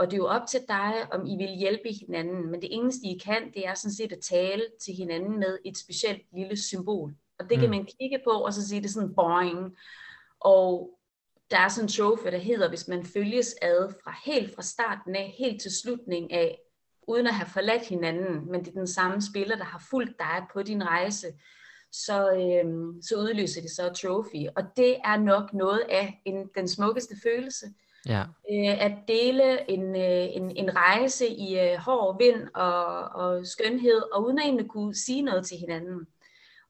[0.00, 3.06] Og det er jo op til dig, om I vil hjælpe hinanden, men det eneste
[3.06, 7.14] I kan, det er sådan set at tale til hinanden med et specielt lille symbol.
[7.38, 7.76] Og det kan Mm.
[7.76, 9.76] man kigge på, og så sige det sådan boing.
[10.40, 10.98] Og
[11.50, 15.16] der er sådan en trophy, der hedder, hvis man følges ad fra helt fra starten
[15.16, 16.58] af, helt til slutningen af,
[17.08, 20.44] uden at have forladt hinanden, men det er den samme spiller, der har fulgt dig
[20.52, 21.26] på din rejse,
[21.92, 24.46] så, øhm, så udløser det så et trophy.
[24.56, 27.66] Og det er nok noget af en, den smukkeste følelse.
[28.08, 28.22] Ja.
[28.52, 34.02] Øh, at dele en, øh, en, en rejse i øh, hård vind og, og skønhed,
[34.12, 36.06] og uden at egentlig kunne sige noget til hinanden.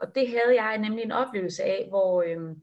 [0.00, 2.56] Og det havde jeg nemlig en oplevelse af, hvor, øh,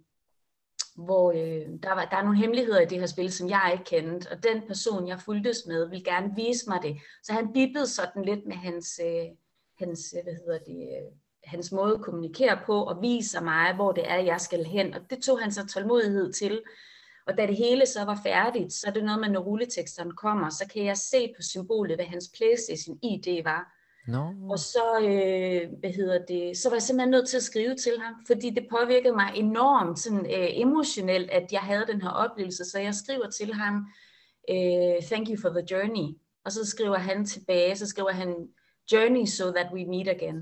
[0.96, 3.84] hvor øh, der, var, der er nogle hemmeligheder i det her spil, som jeg ikke
[3.84, 6.98] kendte, og den person, jeg fuldtes med, ville gerne vise mig det.
[7.24, 9.26] Så han bippede sådan lidt med hans, øh,
[9.80, 11.12] hans, øh, hvad hedder det, øh,
[11.44, 14.94] hans måde at kommunikere på, og vise mig, hvor det er, jeg skal hen.
[14.94, 16.62] Og det tog han så tålmodighed til.
[17.28, 20.50] Og da det hele så var færdigt, så er det noget med, når rulleteksterne kommer,
[20.50, 23.74] så kan jeg se på symbolet, hvad hans PlayStation ID var.
[24.08, 24.52] No.
[24.52, 27.94] Og så, øh, hvad hedder det, så var jeg simpelthen nødt til at skrive til
[28.02, 32.66] ham, fordi det påvirkede mig enormt sådan, øh, emotionelt, at jeg havde den her oplevelse.
[32.66, 33.86] Så jeg skriver til ham,
[34.50, 36.16] øh, thank you for the journey.
[36.46, 38.48] Og så skriver han tilbage, så skriver han,
[38.92, 40.42] journey so that we meet again.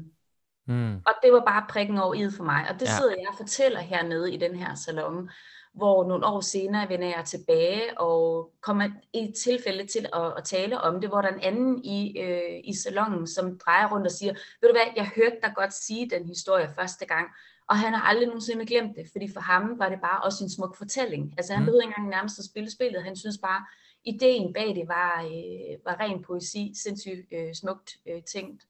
[0.68, 0.96] Mm.
[0.96, 2.66] Og det var bare prikken over i for mig.
[2.70, 2.98] Og det Ja.
[2.98, 5.30] sidder jeg og fortæller hernede i den her salon,
[5.76, 10.44] hvor nogle år senere vender jeg tilbage og kommer i et tilfælde til at, at
[10.44, 14.08] tale om det, hvor der er en anden i, øh, i salonen, som drejer rundt
[14.08, 17.28] og siger, ved du hvad, jeg hørte dig godt sige den historie første gang,
[17.70, 20.50] og han har aldrig nogensinde glemt det, fordi for ham var det bare også en
[20.50, 21.34] smuk fortælling.
[21.38, 21.66] Altså han Mm.
[21.66, 23.66] behøvede ikke engang nærmest at spille spillet, han synes bare,
[24.06, 28.64] ideen bag det var, øh, var ren poesi, sindssygt øh, smukt øh, tænkt.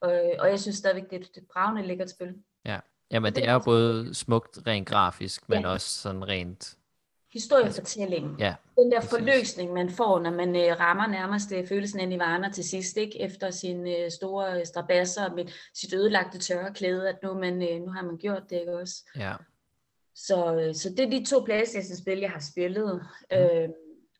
[0.00, 2.34] Og, og jeg synes stadigvæk, det er et, bravende lækkert spil.
[3.12, 5.68] Jamen, det er jo både smukt rent grafisk, men Ja.
[5.68, 6.76] også sådan rent...
[7.32, 8.36] Historiefortællingen.
[8.38, 9.10] Ja, Den der præcis.
[9.10, 13.20] forløsning, man får, når man øh, rammer nærmest øh, følelsen af nirvana til sidst, ikke?
[13.20, 15.44] efter sine øh, store øh, strabasser med
[15.74, 18.94] sit ødelagte tørreklæde, at nu, man, øh, nu har man gjort det, ikke også?
[19.16, 19.34] ja.
[20.14, 23.00] Så, øh, så det er de to Playstation-spil, jeg har spillet.
[23.30, 23.38] Mhm.
[23.38, 23.68] Øh,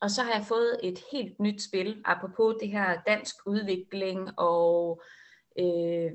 [0.01, 5.03] og så har jeg fået et helt nyt spil, apropos det her dansk udvikling og
[5.59, 6.11] øh,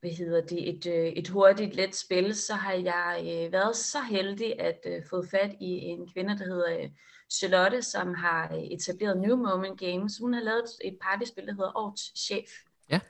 [0.00, 4.00] hvad hedder det, et, øh, et hurtigt, let spil, så har jeg øh, været så
[4.00, 6.90] heldig at øh, få fat i en kvinde, der hedder øh,
[7.30, 10.18] Charlotte, som har øh, etableret New Moment Games.
[10.18, 12.50] Hun har lavet et partyspil, der hedder Årets Chef.
[12.90, 13.00] Ja.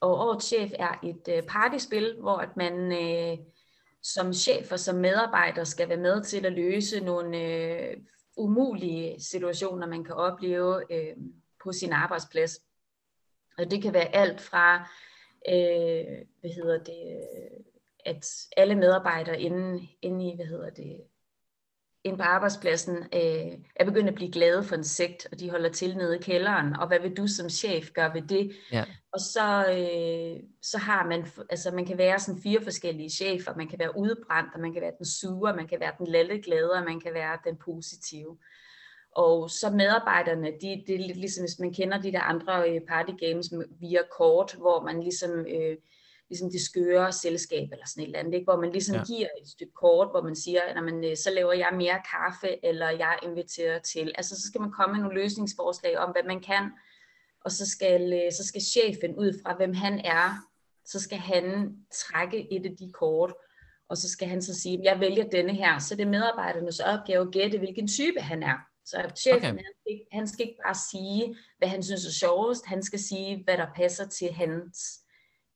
[0.00, 3.38] Og Årets Chef er et øh, partyspil, hvor at man øh,
[4.02, 7.96] som chef og som medarbejder skal være med til at løse nogle øh,
[8.36, 11.16] umulige situationer, man kan opleve øh,
[11.64, 12.60] på sin arbejdsplads.
[13.58, 14.88] Og det kan være alt fra,
[15.48, 17.64] øh, hvad hedder det, øh,
[18.04, 18.26] at
[18.56, 21.00] alle medarbejdere inde, inde i, hvad hedder det,
[22.04, 25.68] inde på arbejdspladsen øh, er begyndt at blive glade for en sekt, og de holder
[25.68, 28.52] til nede i kælderen, og hvad vil du som chef gøre ved det?
[28.72, 28.84] Ja.
[29.12, 33.68] Og så, øh, så har man, altså man kan være sådan fire forskellige chefer, man
[33.68, 36.84] kan være udbrændt, og man kan være den sure, man kan være den lalleglade, og
[36.84, 38.38] man kan være den positive.
[39.16, 42.80] Og så medarbejderne, de, det er lidt ligesom, hvis man kender de der andre øh,
[42.88, 45.76] party games via kort, hvor man ligesom, øh,
[46.28, 48.44] ligesom det skøre selskab eller sådan et eller andet, ikke?
[48.44, 49.04] hvor man ligesom Ja.
[49.04, 52.66] giver et stykke kort, hvor man siger, at man, øh, så laver jeg mere kaffe,
[52.66, 54.12] eller jeg inviterer til.
[54.14, 56.70] Altså så skal man komme med nogle løsningsforslag om, hvad man kan,
[57.44, 60.48] og så skal, øh, så skal chefen ud fra, hvem han er,
[60.84, 63.34] så skal han trække et af de kort,
[63.88, 67.22] og så skal han så sige, jeg vælger denne her, så det er medarbejdernes opgave
[67.26, 68.71] at gætte, hvilken type han er.
[68.84, 69.46] Så chefen, Okay.
[69.46, 72.98] han, skal ikke, han skal ikke bare sige, hvad han synes er sjovest, han skal
[72.98, 75.00] sige, hvad der passer til hans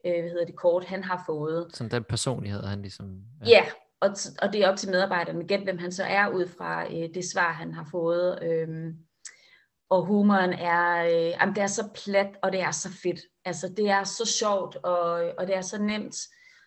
[0.06, 1.66] øh, hvad hedder det, kort, han har fået.
[1.72, 3.20] Sådan den personlighed, han ligesom...
[3.44, 3.64] Ja, ja
[4.00, 4.10] og,
[4.42, 7.30] og det er op til medarbejderne gætte, hvem han så er ud fra øh, det
[7.30, 8.38] svar, han har fået.
[8.42, 8.96] Øhm,
[9.90, 13.20] og humoren er, øh, jamen, det er så plat, og det er så fedt.
[13.44, 16.16] Altså, det er så sjovt, og, og det er så nemt.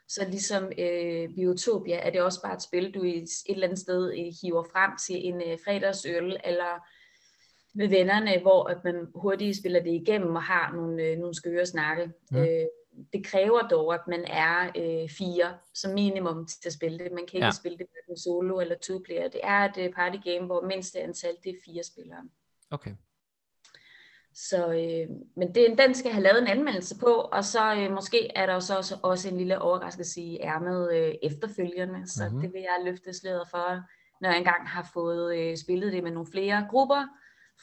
[0.10, 4.12] Så ligesom øh, Biotopia er det også bare et spil, du et eller andet sted
[4.12, 6.88] øh, hiver frem til en øh, fredagsøl, eller
[7.74, 11.66] med vennerne, hvor at man hurtigt spiller det igennem og har nogle, øh, nogle skøre
[11.66, 12.12] snakke.
[12.32, 12.38] Mm.
[12.38, 12.66] Øh,
[13.14, 17.12] det kræver dog, at man er øh, fire som minimum til at spille det.
[17.12, 17.46] Man kan ikke Ja.
[17.46, 17.52] ja.
[17.52, 19.28] spille det med solo eller two player.
[19.28, 22.24] Det er et øh, party game, hvor mindste antal det er fire spillere.
[22.72, 22.92] Okay.
[24.34, 28.32] Så, øh, men det, den skal have lavet en anmeldelse på, og så øh, måske
[28.36, 32.34] er der så også, også en lille overraskelse i ærmet øh, efterfølgende, så Mhm.
[32.34, 32.42] mm-hmm.
[32.42, 33.82] det vil jeg løfte sløret for,
[34.22, 37.08] når jeg engang har fået øh, spillet det med nogle flere grupper,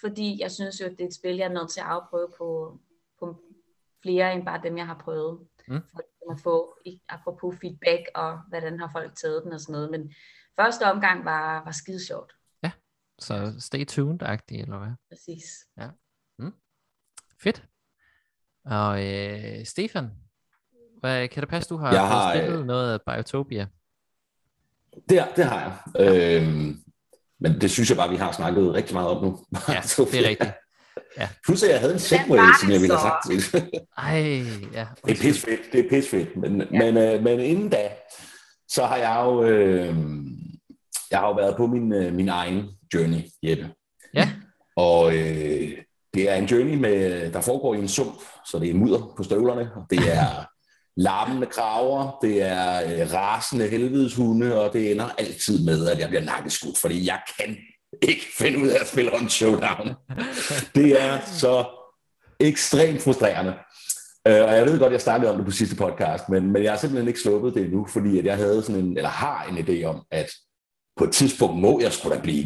[0.01, 2.29] fordi jeg synes jo, at det er et spil, jeg er nødt til at afprøve
[2.39, 2.79] på,
[3.19, 3.37] på
[4.03, 5.39] flere end bare dem, jeg har prøvet,
[5.69, 5.81] Mm.
[5.93, 6.77] for at få,
[7.09, 10.15] apropos feedback og hvordan har folk taget den og sådan noget, men
[10.61, 12.33] første omgang var, var skide sjovt,
[13.19, 14.93] Så stay tuned-agtigt, eller hvad?
[15.11, 15.45] præcis.
[17.43, 17.63] Fedt.
[18.65, 20.11] Og øh, Stefan,
[21.01, 23.67] hvad, kan det passe, du har, Jeg har, spillet øh, noget af Biotopia?
[25.09, 26.07] Det, det har jeg.
[26.07, 26.79] Øhm,
[27.41, 29.39] Men det synes jeg bare, vi har snakket rigtig meget om nu.
[29.69, 29.81] Ja,
[30.13, 30.51] det er rigtigt.
[31.19, 31.29] Ja.
[31.45, 33.71] Plus at jeg havde en segway, som jeg ville have sagt til.
[33.99, 34.19] Ej,
[34.73, 34.87] ja.
[35.07, 36.37] Det er pisfedt, det er pisfedt.
[36.37, 36.67] Men, ja.
[36.71, 37.89] men, øh, men inden da,
[38.69, 39.97] så har jeg jo, øh,
[41.11, 43.71] jeg har jo været på min, øh, min egen journey, Jeppe.
[44.15, 44.31] Ja.
[44.77, 45.73] Og øh,
[46.17, 49.23] det er en journey, med, der foregår i en sump, så det er mudder på
[49.23, 50.47] støvlerne, og det er
[50.97, 56.25] larmende kraver, det er øh, rasende helvedeshunde, og det ender altid med, at jeg bliver
[56.25, 57.57] nakkeskudt, fordi jeg kan
[58.03, 59.95] ikke finde ud af at spille on showdown.
[60.75, 61.65] Det er så
[62.41, 63.55] ekstremt frustrerende.
[64.29, 66.73] Øh, og jeg ved godt, jeg startede om det på sidste podcast, men, men jeg
[66.73, 69.59] har simpelthen ikke sluppet det endnu, fordi at jeg havde sådan en, eller har en
[69.59, 70.31] idé om, at
[70.97, 72.45] på et tidspunkt må jeg skulle da blive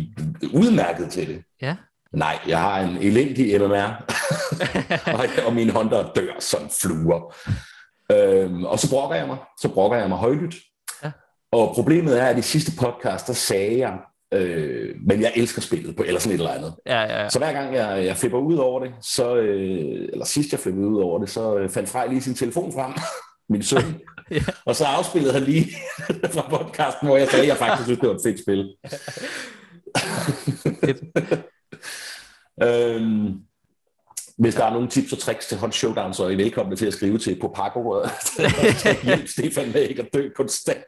[0.52, 1.42] udmærket til det.
[1.62, 1.76] Ja.
[2.12, 4.04] Nej, jeg har en elendig MMR,
[5.14, 7.34] og, og mine håndter dør som fluer.
[8.12, 9.36] Øhm, og så brokker jeg mig.
[9.60, 10.54] Så brokker jeg mig højlydt.
[11.04, 11.10] Ja.
[11.52, 13.98] Og problemet er, at i sidste podcast, der sagde jeg,
[14.34, 16.74] øh, men jeg elsker spillet på, eller sådan et eller andet.
[16.86, 17.28] Ja, ja, ja.
[17.28, 20.86] Så hver gang jeg, jeg flipper ud over det, så, øh, eller sidst jeg flippede
[20.88, 22.92] ud over det, så øh, fandt Frej lige sin telefon frem,
[23.52, 23.82] min søn.
[24.30, 24.40] Ja.
[24.66, 25.66] Og så afspillede han lige
[26.32, 28.76] fra podcasten, hvor jeg sagde, at jeg faktisk synes, det var et fedt spil.
[32.62, 33.40] Øhm,
[34.38, 36.86] hvis der er nogle tips og tricks til hånd showdown, så er I velkomne til
[36.86, 38.06] at skrive til på Paco.
[39.04, 40.84] Hjælp Stefan med ikke at dø konstant.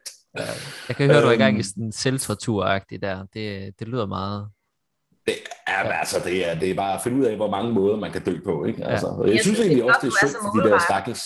[0.88, 1.62] Jeg kan høre, du er i gang i Øhm.
[1.62, 3.26] sådan selvtortur-agtig der.
[3.34, 4.48] Det, det lyder meget...
[5.26, 5.34] Det
[5.66, 5.98] er, ja.
[5.98, 8.24] altså, det er, det er bare at finde ud af, hvor mange måder man kan
[8.24, 8.64] dø på.
[8.64, 8.84] Ikke?
[8.84, 11.22] Altså, og jeg, Jeg synes egentlig også, det er synd for de der stakkels.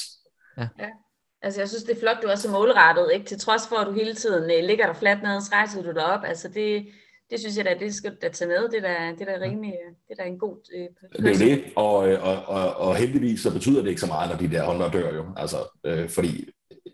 [1.43, 3.27] Altså, jeg synes, det er flot, du er så målrettet, ikke?
[3.27, 5.93] Til trods for, at du hele tiden øh, ligger der fladt ned, så rejser du
[5.93, 6.21] dig op.
[6.25, 6.87] Altså, det,
[7.31, 8.69] det synes jeg da, det skal du da tage med.
[8.69, 11.41] Det er da, det er da rimelig, øh, det er da en god øh, Det
[11.41, 14.31] er jo det, og, øh, og, og, og heldigvis så betyder det ikke så meget,
[14.31, 15.25] når de der håndter dør jo.
[15.37, 16.49] Altså, øh, fordi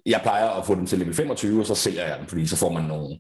[0.07, 2.57] jeg plejer at få dem til level 25, og så sælger jeg dem, fordi så
[2.57, 3.19] får man nogle,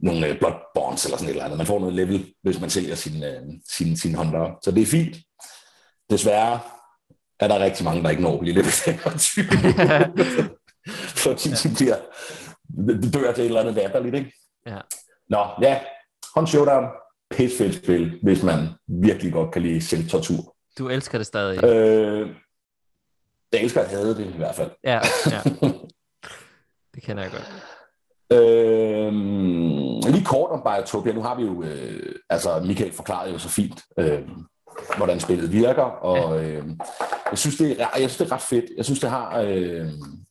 [0.00, 1.58] nogle øh, blood bonds eller sådan et eller andet.
[1.58, 4.58] Man får noget level, hvis man sælger sin, øh, sin, sin håndter.
[4.64, 5.16] Så det er fint.
[6.10, 6.60] Desværre
[7.40, 9.44] er der rigtig mange, der ikke når at blive level 25.
[11.24, 11.96] fordi de bliver,
[13.02, 14.32] de dør til et eller andet latterligt, ikke?
[14.66, 14.78] Ja.
[15.28, 15.80] Nå, ja.
[16.34, 16.84] Hånd showdown.
[17.30, 20.56] Pisse fedt spil, hvis man virkelig godt kan lide selvtortur.
[20.78, 21.64] Du elsker det stadig.
[21.64, 22.28] Øh,
[23.52, 24.70] jeg elsker at have det i hvert fald.
[24.84, 25.42] Ja, ja.
[26.94, 27.52] Det kender jeg godt.
[28.32, 29.12] Øh,
[30.12, 31.12] lige kort om Biotopia.
[31.12, 34.20] Nu har vi jo, øh, altså Michael forklarede jo så fint, øh,
[34.96, 36.66] hvordan spillet virker, og øh,
[37.30, 38.64] jeg, synes, det er, jeg synes, det er ret fedt.
[38.76, 39.88] Jeg synes, det har, øh,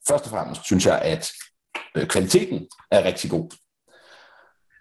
[0.07, 1.31] først og fremmest synes jeg, at
[1.95, 3.51] øh, kvaliteten er rigtig god.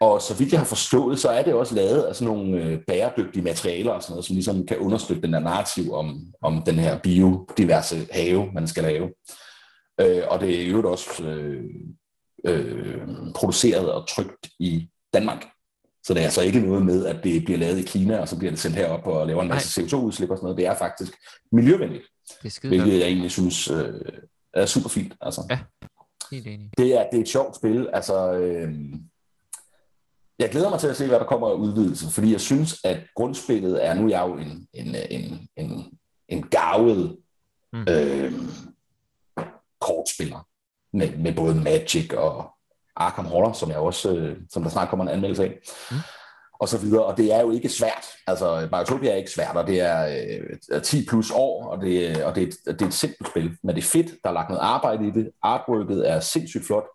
[0.01, 2.79] Og så vidt jeg har forstået, så er det også lavet af sådan nogle øh,
[2.87, 6.75] bæredygtige materialer og sådan noget, som ligesom kan understøtte den der narrativ om, om den
[6.75, 9.11] her biodiverse have, man skal lave.
[10.01, 11.65] Øh, og det er jo også øh,
[12.47, 15.47] øh, produceret og trygt i Danmark.
[16.03, 18.39] Så det er altså ikke noget med, at det bliver lavet i Kina, og så
[18.39, 20.57] bliver det sendt herop og laver en masse CO2-udslip og sådan noget.
[20.57, 21.13] Det er faktisk
[21.53, 22.03] miljøvenligt,
[22.43, 24.01] Det er hvilket jeg egentlig synes øh,
[24.55, 25.15] er super fint.
[25.21, 25.47] Altså.
[25.51, 25.59] Ja.
[26.31, 26.71] Helt enig.
[26.79, 27.89] Det er, det er et sjovt spil.
[27.93, 28.75] Altså, øh,
[30.41, 32.99] jeg glæder mig til at se, hvad der kommer af udvidelse, fordi jeg synes, at
[33.17, 37.17] grundspillet er, nu er jeg jo en, en, en, en, en gavet
[37.73, 37.85] Mm.
[37.89, 38.33] øh,
[39.81, 40.47] kortspiller
[40.93, 42.51] med, med både Magic og
[42.97, 45.59] Arkham Horror, som jeg også, øh, som der snart kommer en anmeldelse af.
[45.91, 45.97] Mm.
[46.61, 48.07] Og så videre, og det er jo ikke svært.
[48.27, 50.25] Altså, Biotopia er ikke svært, og det er
[50.73, 53.57] øh, 10 plus år, og, det, og det, er et, det er et simpelt spil,
[53.63, 56.87] men det er fedt, der er lagt noget arbejde i det, artworket er sindssygt flot,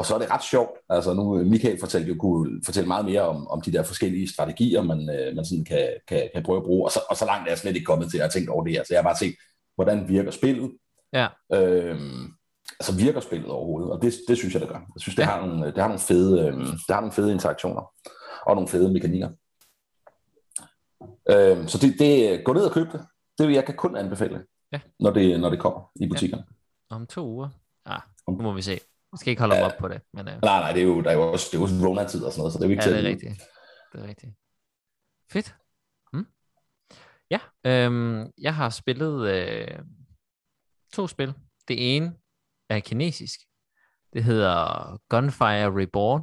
[0.00, 0.70] og så er det ret sjovt.
[0.88, 4.82] Altså nu, Michael fortalte jo, kunne fortælle meget mere om, om de der forskellige strategier,
[4.82, 7.46] man, øh, man sådan kan, kan, kan prøve at bruge, og så, og så langt
[7.46, 9.08] er jeg slet ikke kommet til at have tænkt over det her, så jeg har
[9.08, 9.34] bare set,
[9.74, 10.70] hvordan virker spillet,
[11.12, 11.26] Ja.
[11.52, 12.32] Øhm,
[12.80, 14.76] altså virker spillet overhovedet, og det, det synes jeg, det gør.
[14.76, 15.26] Jeg synes, det, Ja.
[15.28, 17.92] har, nogle, det, har, nogle fede, øhm, det har nogle fede interaktioner,
[18.46, 19.28] og nogle fede mekanikker.
[21.30, 23.00] Øhm, så det, det, gå ned og køb det.
[23.38, 24.80] Det vil jeg kan kun anbefale, Ja.
[25.00, 26.44] når, det, når det kommer i butikkerne.
[26.90, 27.48] Om to uger.
[27.86, 28.80] Ah, nu må vi se.
[29.12, 29.66] Vi skal ikke holde dem Ja.
[29.66, 30.00] op på det.
[30.12, 31.86] Men, uh, Nej, nej, det er jo, der er jo også, det er jo også
[31.88, 33.42] Rona-tid og sådan noget, så det er jo ikke ja, det er rigtigt.
[33.92, 34.32] Det er rigtigt.
[35.32, 35.54] Fedt.
[36.12, 36.26] Mm.
[37.30, 39.78] Ja, øhm, jeg har spillet øh,
[40.92, 41.34] to spil.
[41.68, 42.14] Det ene
[42.68, 43.40] er kinesisk.
[44.12, 46.22] Det hedder Gunfire Reborn.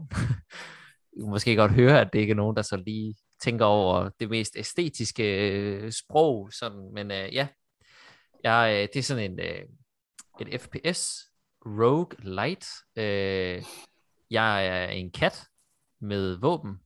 [1.18, 4.10] du kan måske godt høre, at det ikke er nogen, der så lige tænker over
[4.20, 6.50] det mest æstetiske øh, sprog.
[6.54, 6.94] Sådan.
[6.94, 7.48] Men øh, ja,
[8.44, 9.62] jeg, øh, det er sådan en, øh,
[10.40, 11.18] et FPS
[11.66, 12.68] Rogue Light.
[12.96, 13.64] Øh,
[14.32, 15.48] jeg er en kat
[16.02, 16.80] med våben,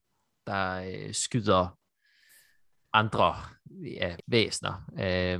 [0.48, 1.78] der øh, skyder
[2.94, 3.36] andre
[3.70, 4.90] ja, væsner.
[4.94, 5.40] Øh,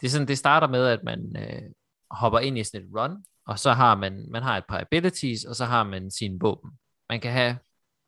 [0.00, 1.70] det, er sådan, det starter med, at man øh,
[2.10, 5.44] hopper ind i sådan et run, og så har man, man har et par abilities,
[5.44, 6.70] og så har man sine våben.
[7.08, 7.58] Man kan have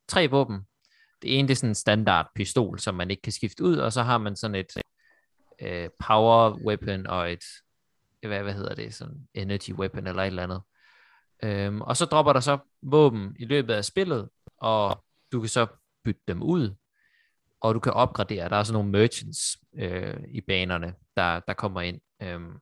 [0.09, 0.61] tre våben.
[1.23, 3.93] det ene det er sådan en standard pistol, som man ikke kan skifte ud, og
[3.93, 4.77] så har man sådan et
[5.61, 7.45] øh, power weapon og et,
[8.23, 10.63] hvad, hvad hedder det, sådan energy weapon eller et eller andet.
[11.43, 15.67] Øhm, og så dropper der så våben i løbet af spillet, og du kan så
[16.05, 16.75] bytte dem ud,
[17.61, 18.49] og du kan opgradere.
[18.49, 22.01] Der er sådan nogle merchants øh, i banerne, der, der kommer ind.
[22.23, 22.53] Øhm,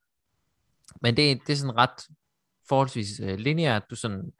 [1.00, 2.08] men det, det er sådan ret
[2.68, 3.90] forholdsvis øh, lineært.
[3.90, 4.32] Du sådan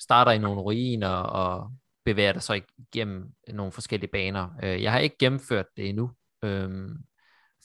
[0.00, 1.72] starter i nogle ruiner og
[2.04, 4.48] bevæger dig så igennem nogle forskellige baner.
[4.62, 6.10] Øh, jeg har ikke gennemført det endnu,
[6.42, 6.88] øh,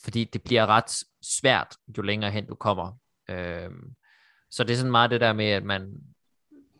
[0.04, 0.92] fordi det bliver ret
[1.22, 2.98] svært, jo længere hen du kommer.
[3.30, 3.70] Øh,
[4.50, 5.92] så det er sådan meget det der med, at man,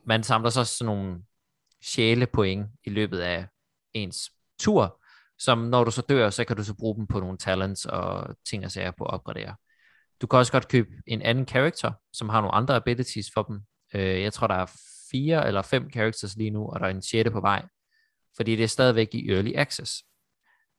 [0.06, 1.22] man samler så sådan nogle
[1.84, 3.46] sjælepoint i løbet af
[3.94, 5.02] ens tur,
[5.38, 8.36] som når du så dør, så kan du så bruge dem på nogle talents og
[8.46, 9.56] ting og sager på at opgradere.
[10.20, 13.60] Du kan også godt købe en anden character, som har nogle andre abilities for dem.
[13.94, 14.72] Øh, jeg tror, der er
[15.10, 17.66] fire eller fem characters lige nu, og der er en sjette på vej,
[18.36, 19.92] fordi det er stadigvæk i early access.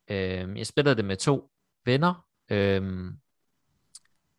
[0.09, 1.51] Øh, jeg spiller det med to
[1.85, 3.11] venner, øh,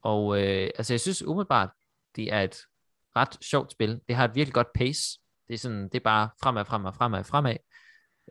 [0.04, 1.70] og øh, altså jeg synes umiddelbart,
[2.16, 2.56] det er et
[3.16, 4.00] ret sjovt spil.
[4.08, 5.20] Det har et virkelig godt pace.
[5.48, 7.56] Det er, sådan, det er bare fremad, fremad, fremad, fremad.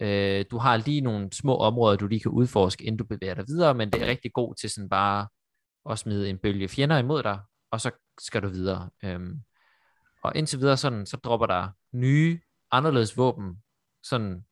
[0.01, 3.47] Øh, du har lige nogle små områder, du lige kan udforske, inden du bevæger dig
[3.47, 5.27] videre, men det er rigtig god til sådan bare
[5.89, 7.39] at smide en bølge fjender imod dig,
[7.71, 8.89] og så skal du videre.
[9.03, 9.41] Øhm,
[10.23, 12.39] og indtil videre sådan, så dropper der nye,
[12.71, 13.63] anderledes våben,
[14.03, 14.45] sådan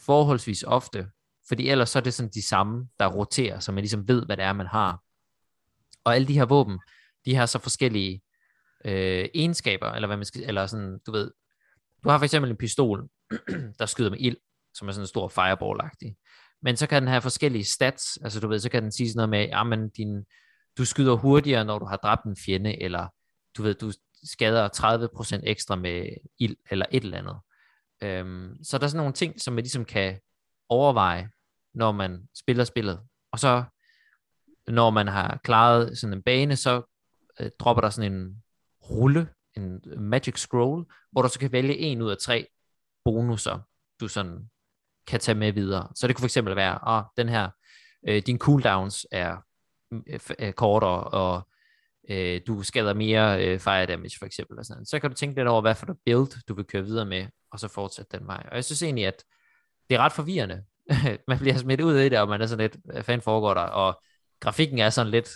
[0.00, 1.10] forholdsvis ofte,
[1.48, 4.36] fordi ellers så er det sådan de samme, der roterer, så man ligesom ved, hvad
[4.36, 5.02] det er, man har.
[6.04, 6.78] Og alle de her våben,
[7.24, 8.22] de har så forskellige
[8.84, 11.30] øh, egenskaber, eller hvad man skal, eller sådan, du ved,
[12.04, 13.08] du har for eksempel en pistol,
[13.78, 14.36] der skyder med ild,
[14.74, 16.16] som er sådan en stor fireball-agtig.
[16.62, 19.16] Men så kan den have forskellige stats, altså du ved, så kan den sige sådan
[19.16, 20.24] noget med, ja, men din,
[20.78, 23.06] du skyder hurtigere, når du har dræbt en fjende, eller
[23.56, 23.92] du ved, du
[24.24, 24.68] skader
[25.38, 27.36] 30% ekstra med ild, eller et eller andet.
[28.02, 30.20] Øhm, så der er sådan nogle ting, som man ligesom kan
[30.68, 31.28] overveje,
[31.74, 33.00] når man spiller spillet.
[33.32, 33.64] Og så,
[34.70, 36.82] når man har klaret sådan en bane, så
[37.40, 38.42] øh, dropper der sådan en
[38.90, 42.46] rulle, en magic scroll, hvor du så kan vælge en ud af tre
[43.04, 43.58] bonusser,
[44.00, 44.50] du sådan
[45.06, 45.88] kan tage med videre.
[45.94, 47.50] Så det kunne fx være, at oh, den her,
[48.08, 49.36] øh, din cooldowns er
[50.38, 51.48] øh, kortere, og
[52.10, 54.58] øh, du skader mere øh, fire damage for eksempel.
[54.58, 54.86] Og sådan.
[54.86, 57.26] Så kan du tænke lidt over, hvad for et build du vil køre videre med,
[57.52, 58.46] og så fortsætte den vej.
[58.50, 59.24] Og jeg synes egentlig, at
[59.90, 60.64] det er ret forvirrende.
[61.28, 63.60] man bliver smidt ud i det, og man er sådan lidt, hvad fanden foregår der?
[63.60, 64.02] Og
[64.40, 65.30] grafikken er sådan lidt,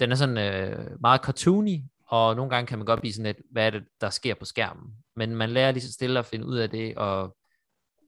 [0.00, 3.46] den er sådan øh, meget cartoony, og nogle gange kan man godt blive sådan lidt,
[3.50, 4.94] hvad er det, der sker på skærmen?
[5.16, 7.36] Men man lærer lige så stille at finde ud af det, og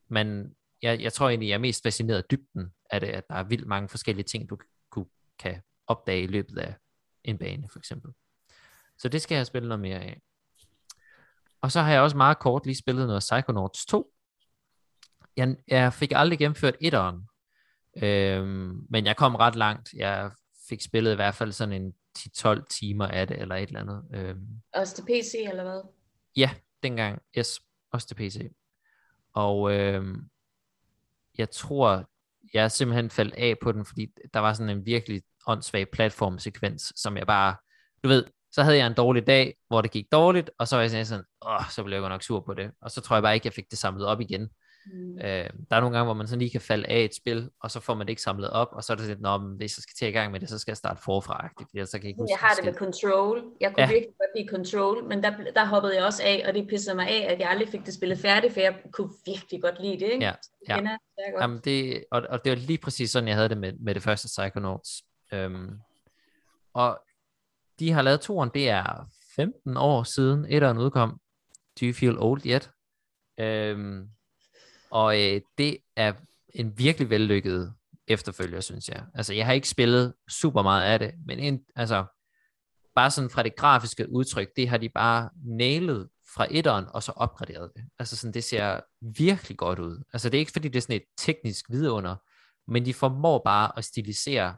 [0.09, 3.35] man, jeg, jeg tror egentlig, jeg er mest fascineret af dybden af det, at der
[3.35, 5.07] er vildt mange forskellige ting, du kan,
[5.39, 6.75] kan opdage i løbet af
[7.25, 8.13] en bane, for eksempel.
[8.99, 10.21] Så det skal jeg spille noget mere af.
[11.61, 14.13] Og så har jeg også meget kort lige spillet noget Psychonauts 2.
[15.37, 17.29] Jeg, jeg fik aldrig gennemført etteren,
[17.97, 19.93] øhm, men jeg kom ret langt.
[19.93, 20.31] Jeg
[20.69, 24.05] fik spillet i hvert fald sådan en 10-12 timer af det, eller et eller andet.
[24.15, 24.47] Øhm.
[24.75, 25.81] Også til PC, eller hvad?
[26.37, 26.51] Ja,
[26.83, 27.23] dengang.
[27.39, 27.61] Yes,
[27.93, 28.51] også til PC.
[29.33, 30.05] Og øh,
[31.39, 32.11] jeg tror,
[32.55, 37.17] jeg simpelthen faldt af på den, fordi der var sådan en virkelig åndssvag platformsekvens, som
[37.17, 37.57] jeg bare,
[38.05, 40.83] du ved, så havde jeg en dårlig dag, hvor det gik dårligt, og så var
[40.83, 42.71] jeg sådan, åh, så blev jeg nok sur på det.
[42.81, 44.49] Og så tror jeg bare ikke, jeg fik det samlet op igen.
[44.87, 45.19] Mm.
[45.19, 47.71] Øh, der er nogle gange, hvor man sådan lige kan falde af et spil, og
[47.71, 49.83] så får man det ikke samlet op, og så er det sådan, at hvis jeg
[49.83, 51.49] skal til i gang med det, så skal jeg starte forfra.
[51.59, 53.45] Fordi så kan jeg, ikke jeg har det med Control.
[53.61, 53.89] Jeg kunne ja.
[53.89, 57.09] virkelig godt lide Control, men der, der hoppede jeg også af, og det pissede mig
[57.09, 60.11] af, at jeg aldrig fik det spillet færdigt, for jeg kunne virkelig godt lide det.
[60.13, 60.25] Ikke?
[60.25, 60.33] Ja,
[60.69, 60.77] ja.
[60.77, 60.91] Det
[61.41, 64.03] Jamen det, og, og det var lige præcis sådan, jeg havde det med, med det
[64.03, 65.03] første Psychonauts.
[65.33, 65.79] Øhm,
[66.75, 67.01] og
[67.79, 71.21] de har lavet toren, det er 15 år siden etteren udkom.
[71.81, 72.71] Do you feel old yet?
[73.41, 74.09] Øhm,
[74.91, 76.13] og øh, det er
[76.55, 77.75] en virkelig vellykket
[78.09, 79.05] efterfølger, synes jeg.
[79.15, 82.05] Altså, jeg har ikke spillet super meget af det, men en, altså,
[82.95, 87.13] bare sådan fra det grafiske udtryk, det har de bare nailet fra etteren, og så
[87.17, 87.85] opgraderet det.
[87.99, 90.03] Altså sådan, det ser virkelig godt ud.
[90.13, 92.17] Altså det er ikke fordi, det er sådan et teknisk vidunder,
[92.71, 94.57] men de formår bare at stilisere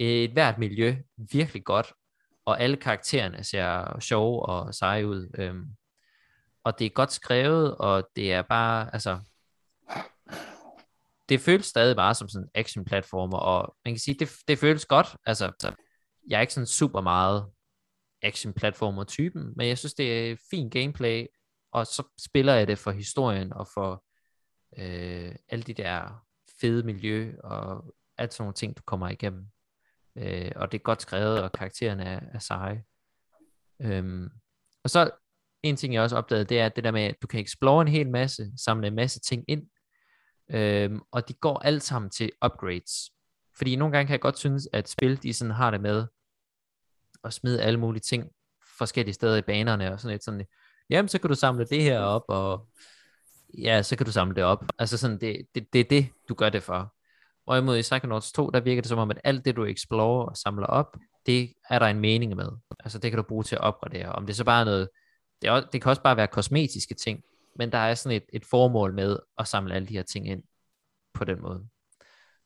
[0.00, 0.96] øh, et hvert miljø
[1.32, 1.92] virkelig godt,
[2.44, 5.30] og alle karaktererne ser sjove og seje ud.
[5.38, 5.66] Øhm,
[6.64, 9.18] og det er godt skrevet, og det er bare, altså,
[11.30, 15.16] det føles stadig bare som sådan action-platformer, og man kan sige, det, det føles godt.
[15.26, 15.74] Altså,
[16.28, 17.50] jeg er ikke sådan super meget
[18.22, 21.26] action-platformer-typen, men jeg synes, det er fint gameplay,
[21.72, 24.04] og så spiller jeg det for historien, og for
[24.78, 26.24] øh, alle de der
[26.60, 29.46] fede miljø, og alt sådan nogle ting, du kommer igennem.
[30.16, 32.84] Øh, og det er godt skrevet, og karaktererne er, er seje.
[33.82, 34.28] Øhm,
[34.84, 35.10] og så
[35.62, 37.88] en ting, jeg også opdagede, det er det der med, at du kan explore en
[37.88, 39.66] hel masse, samle en masse ting ind,
[40.50, 43.10] Øhm, og de går alt sammen til upgrades.
[43.56, 46.06] Fordi nogle gange kan jeg godt synes, at spil, de sådan har det med
[47.24, 48.30] at smide alle mulige ting
[48.78, 50.46] forskellige steder i banerne, og sådan lidt sådan,
[50.90, 52.68] jamen så kan du samle det her op, og
[53.58, 54.64] ja, så kan du samle det op.
[54.78, 56.94] Altså sådan, det, det, det er det, du gør det for.
[57.44, 60.36] Hvorimod i Psychonauts 2, der virker det som om, at alt det, du explorer og
[60.36, 60.96] samler op,
[61.26, 62.48] det er der en mening med.
[62.80, 64.12] Altså det kan du bruge til at opgradere.
[64.12, 64.88] Om det så bare er noget,
[65.42, 67.22] det, er, det kan også bare være kosmetiske ting,
[67.60, 70.42] men der er sådan et, et formål med at samle alle de her ting ind
[71.14, 71.68] på den måde.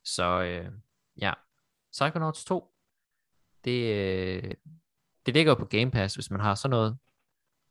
[0.04, 0.72] Så øh,
[1.20, 1.32] ja,
[1.92, 2.74] Psychonauts 2,
[3.64, 4.54] det, øh,
[5.26, 6.98] det ligger på Game Pass, hvis man har sådan noget.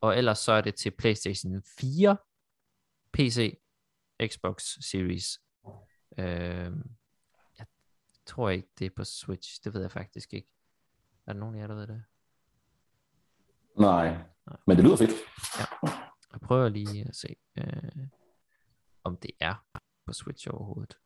[0.02, 2.18] Og ellers så er det til PlayStation 4,
[3.14, 3.60] PC,
[4.28, 5.40] Xbox Series.
[6.18, 6.72] Øh,
[7.58, 7.66] jeg
[8.26, 9.64] tror ikke, det er på Switch.
[9.64, 10.48] Det ved jeg faktisk ikke.
[11.28, 12.04] Er der nogen af jer, der ved det?
[13.80, 14.18] Nej,
[14.68, 15.12] men det lyder fedt.
[15.60, 16.03] Ja.
[16.44, 18.08] Prøver lige at se, øh,
[19.04, 19.66] om det er
[20.06, 20.98] på Switch overhovedet.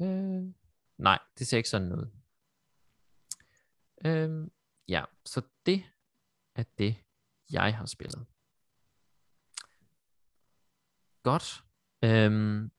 [0.00, 0.54] Øh,
[0.98, 2.10] nej, det ser ikke sådan ud.
[4.04, 4.50] Øh,
[4.88, 5.84] ja, så det
[6.54, 6.96] er det,
[7.50, 8.26] jeg har spillet.
[11.22, 11.64] Godt.
[12.02, 12.70] Øhm,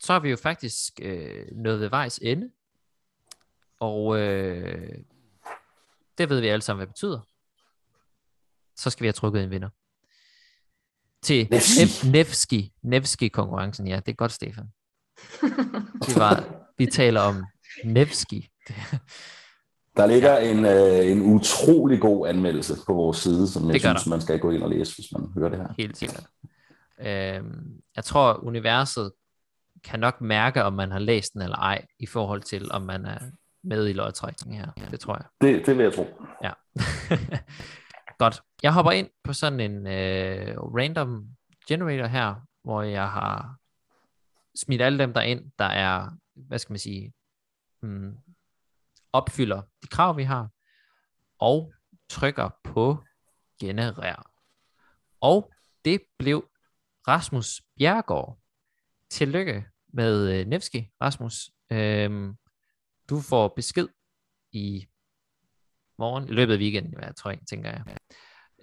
[0.00, 2.52] så har vi jo faktisk øh, nået ved vejs ende.
[3.80, 5.04] Og øh,
[6.18, 7.20] det ved vi alle sammen, hvad det betyder.
[8.76, 9.70] Så skal vi have trukket en vinder.
[11.24, 12.06] Til Nevsky.
[12.06, 12.62] Nevsky.
[12.82, 13.96] Nevsky konkurrencen, ja.
[13.96, 14.64] Det er godt, Stefan.
[16.06, 16.44] Det var,
[16.78, 17.44] vi taler om
[17.84, 18.42] Nevsky.
[19.96, 24.10] Der ligger en, øh, en utrolig god anmeldelse på vores side, som jeg synes, der.
[24.10, 25.68] man skal gå ind og læse, hvis man hører det her.
[25.78, 26.26] Helt sikkert.
[27.00, 29.12] Øhm, jeg tror, universet
[29.84, 33.04] kan nok mærke, om man har læst den eller ej, i forhold til, om man
[33.04, 33.18] er
[33.64, 34.88] med i lodtrækningen her.
[34.90, 35.24] Det tror jeg.
[35.40, 36.06] Det, det vil jeg tro.
[36.44, 36.50] Ja.
[38.24, 38.42] Godt.
[38.62, 41.28] Jeg hopper ind på sådan en øh, random
[41.68, 43.56] generator her, hvor jeg har
[44.54, 47.12] smidt alle dem der ind, der er, hvad skal man sige,
[47.82, 48.18] mm,
[49.12, 50.48] opfylder de krav, vi har,
[51.38, 51.72] og
[52.08, 53.04] trykker på
[53.60, 54.30] generer.
[55.20, 55.52] Og
[55.84, 56.48] det blev
[57.08, 58.38] Rasmus Bjergård.
[59.10, 61.50] Tillykke med øh, Nevski, Rasmus.
[61.72, 62.34] Øhm,
[63.08, 63.88] du får besked
[64.52, 64.86] i
[65.98, 67.82] morgen, i løbet af weekenden, jeg tror jeg, tænker jeg.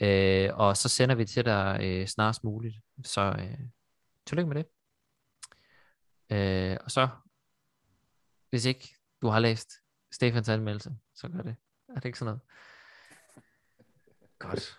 [0.01, 2.75] Øh, og så sender vi til dig øh, snarest muligt.
[3.05, 3.57] Så øh,
[4.27, 4.65] tillykke med det.
[6.32, 7.07] Øh, og så,
[8.49, 9.69] hvis ikke du har læst
[10.11, 11.55] Stefans anmeldelse, så gør det.
[11.89, 12.41] Er det ikke sådan noget?
[14.39, 14.77] Godt.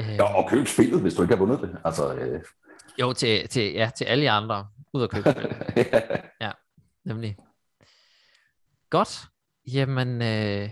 [0.00, 1.80] Øh, Ja, og køb spillet, hvis du ikke har vundet det.
[1.84, 2.44] Altså, øh,
[3.00, 4.68] jo, til, til, ja, til alle jer andre.
[4.92, 5.56] Ud at købe spil.
[7.04, 7.36] Nemlig.
[8.90, 9.26] Godt.
[9.72, 10.70] Jamen, øh,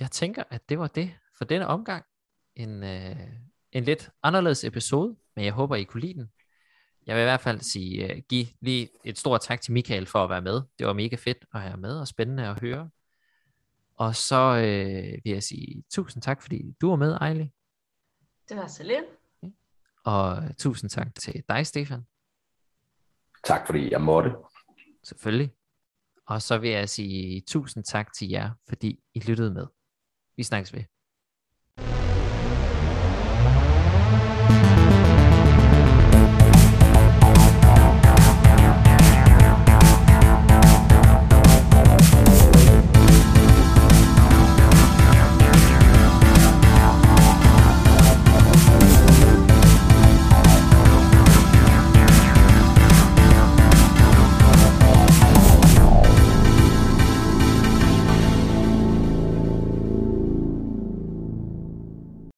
[0.00, 2.04] jeg tænker, at det var det for denne omgang.
[2.54, 3.16] En, øh,
[3.72, 6.30] en lidt anderledes episode, men jeg håber, I kunne lide den.
[7.06, 10.24] Jeg vil i hvert fald sige, uh, give lige et stort tak til Michael for
[10.24, 10.62] at være med.
[10.78, 12.90] Det var mega fedt at have med og spændende at høre.
[13.94, 17.50] Og så øh, vil jeg sige tusind tak, fordi du var med, Ejli.
[18.48, 19.04] Det var så lidt.
[20.04, 22.06] Og tusind tak til dig, Stefan.
[23.44, 24.30] tak fordi jeg måtte.
[25.04, 25.50] Selvfølgelig.
[26.26, 29.66] Og så vil jeg sige tusind tak til jer, fordi I lyttede med.
[30.36, 30.84] Vi snakkes ved.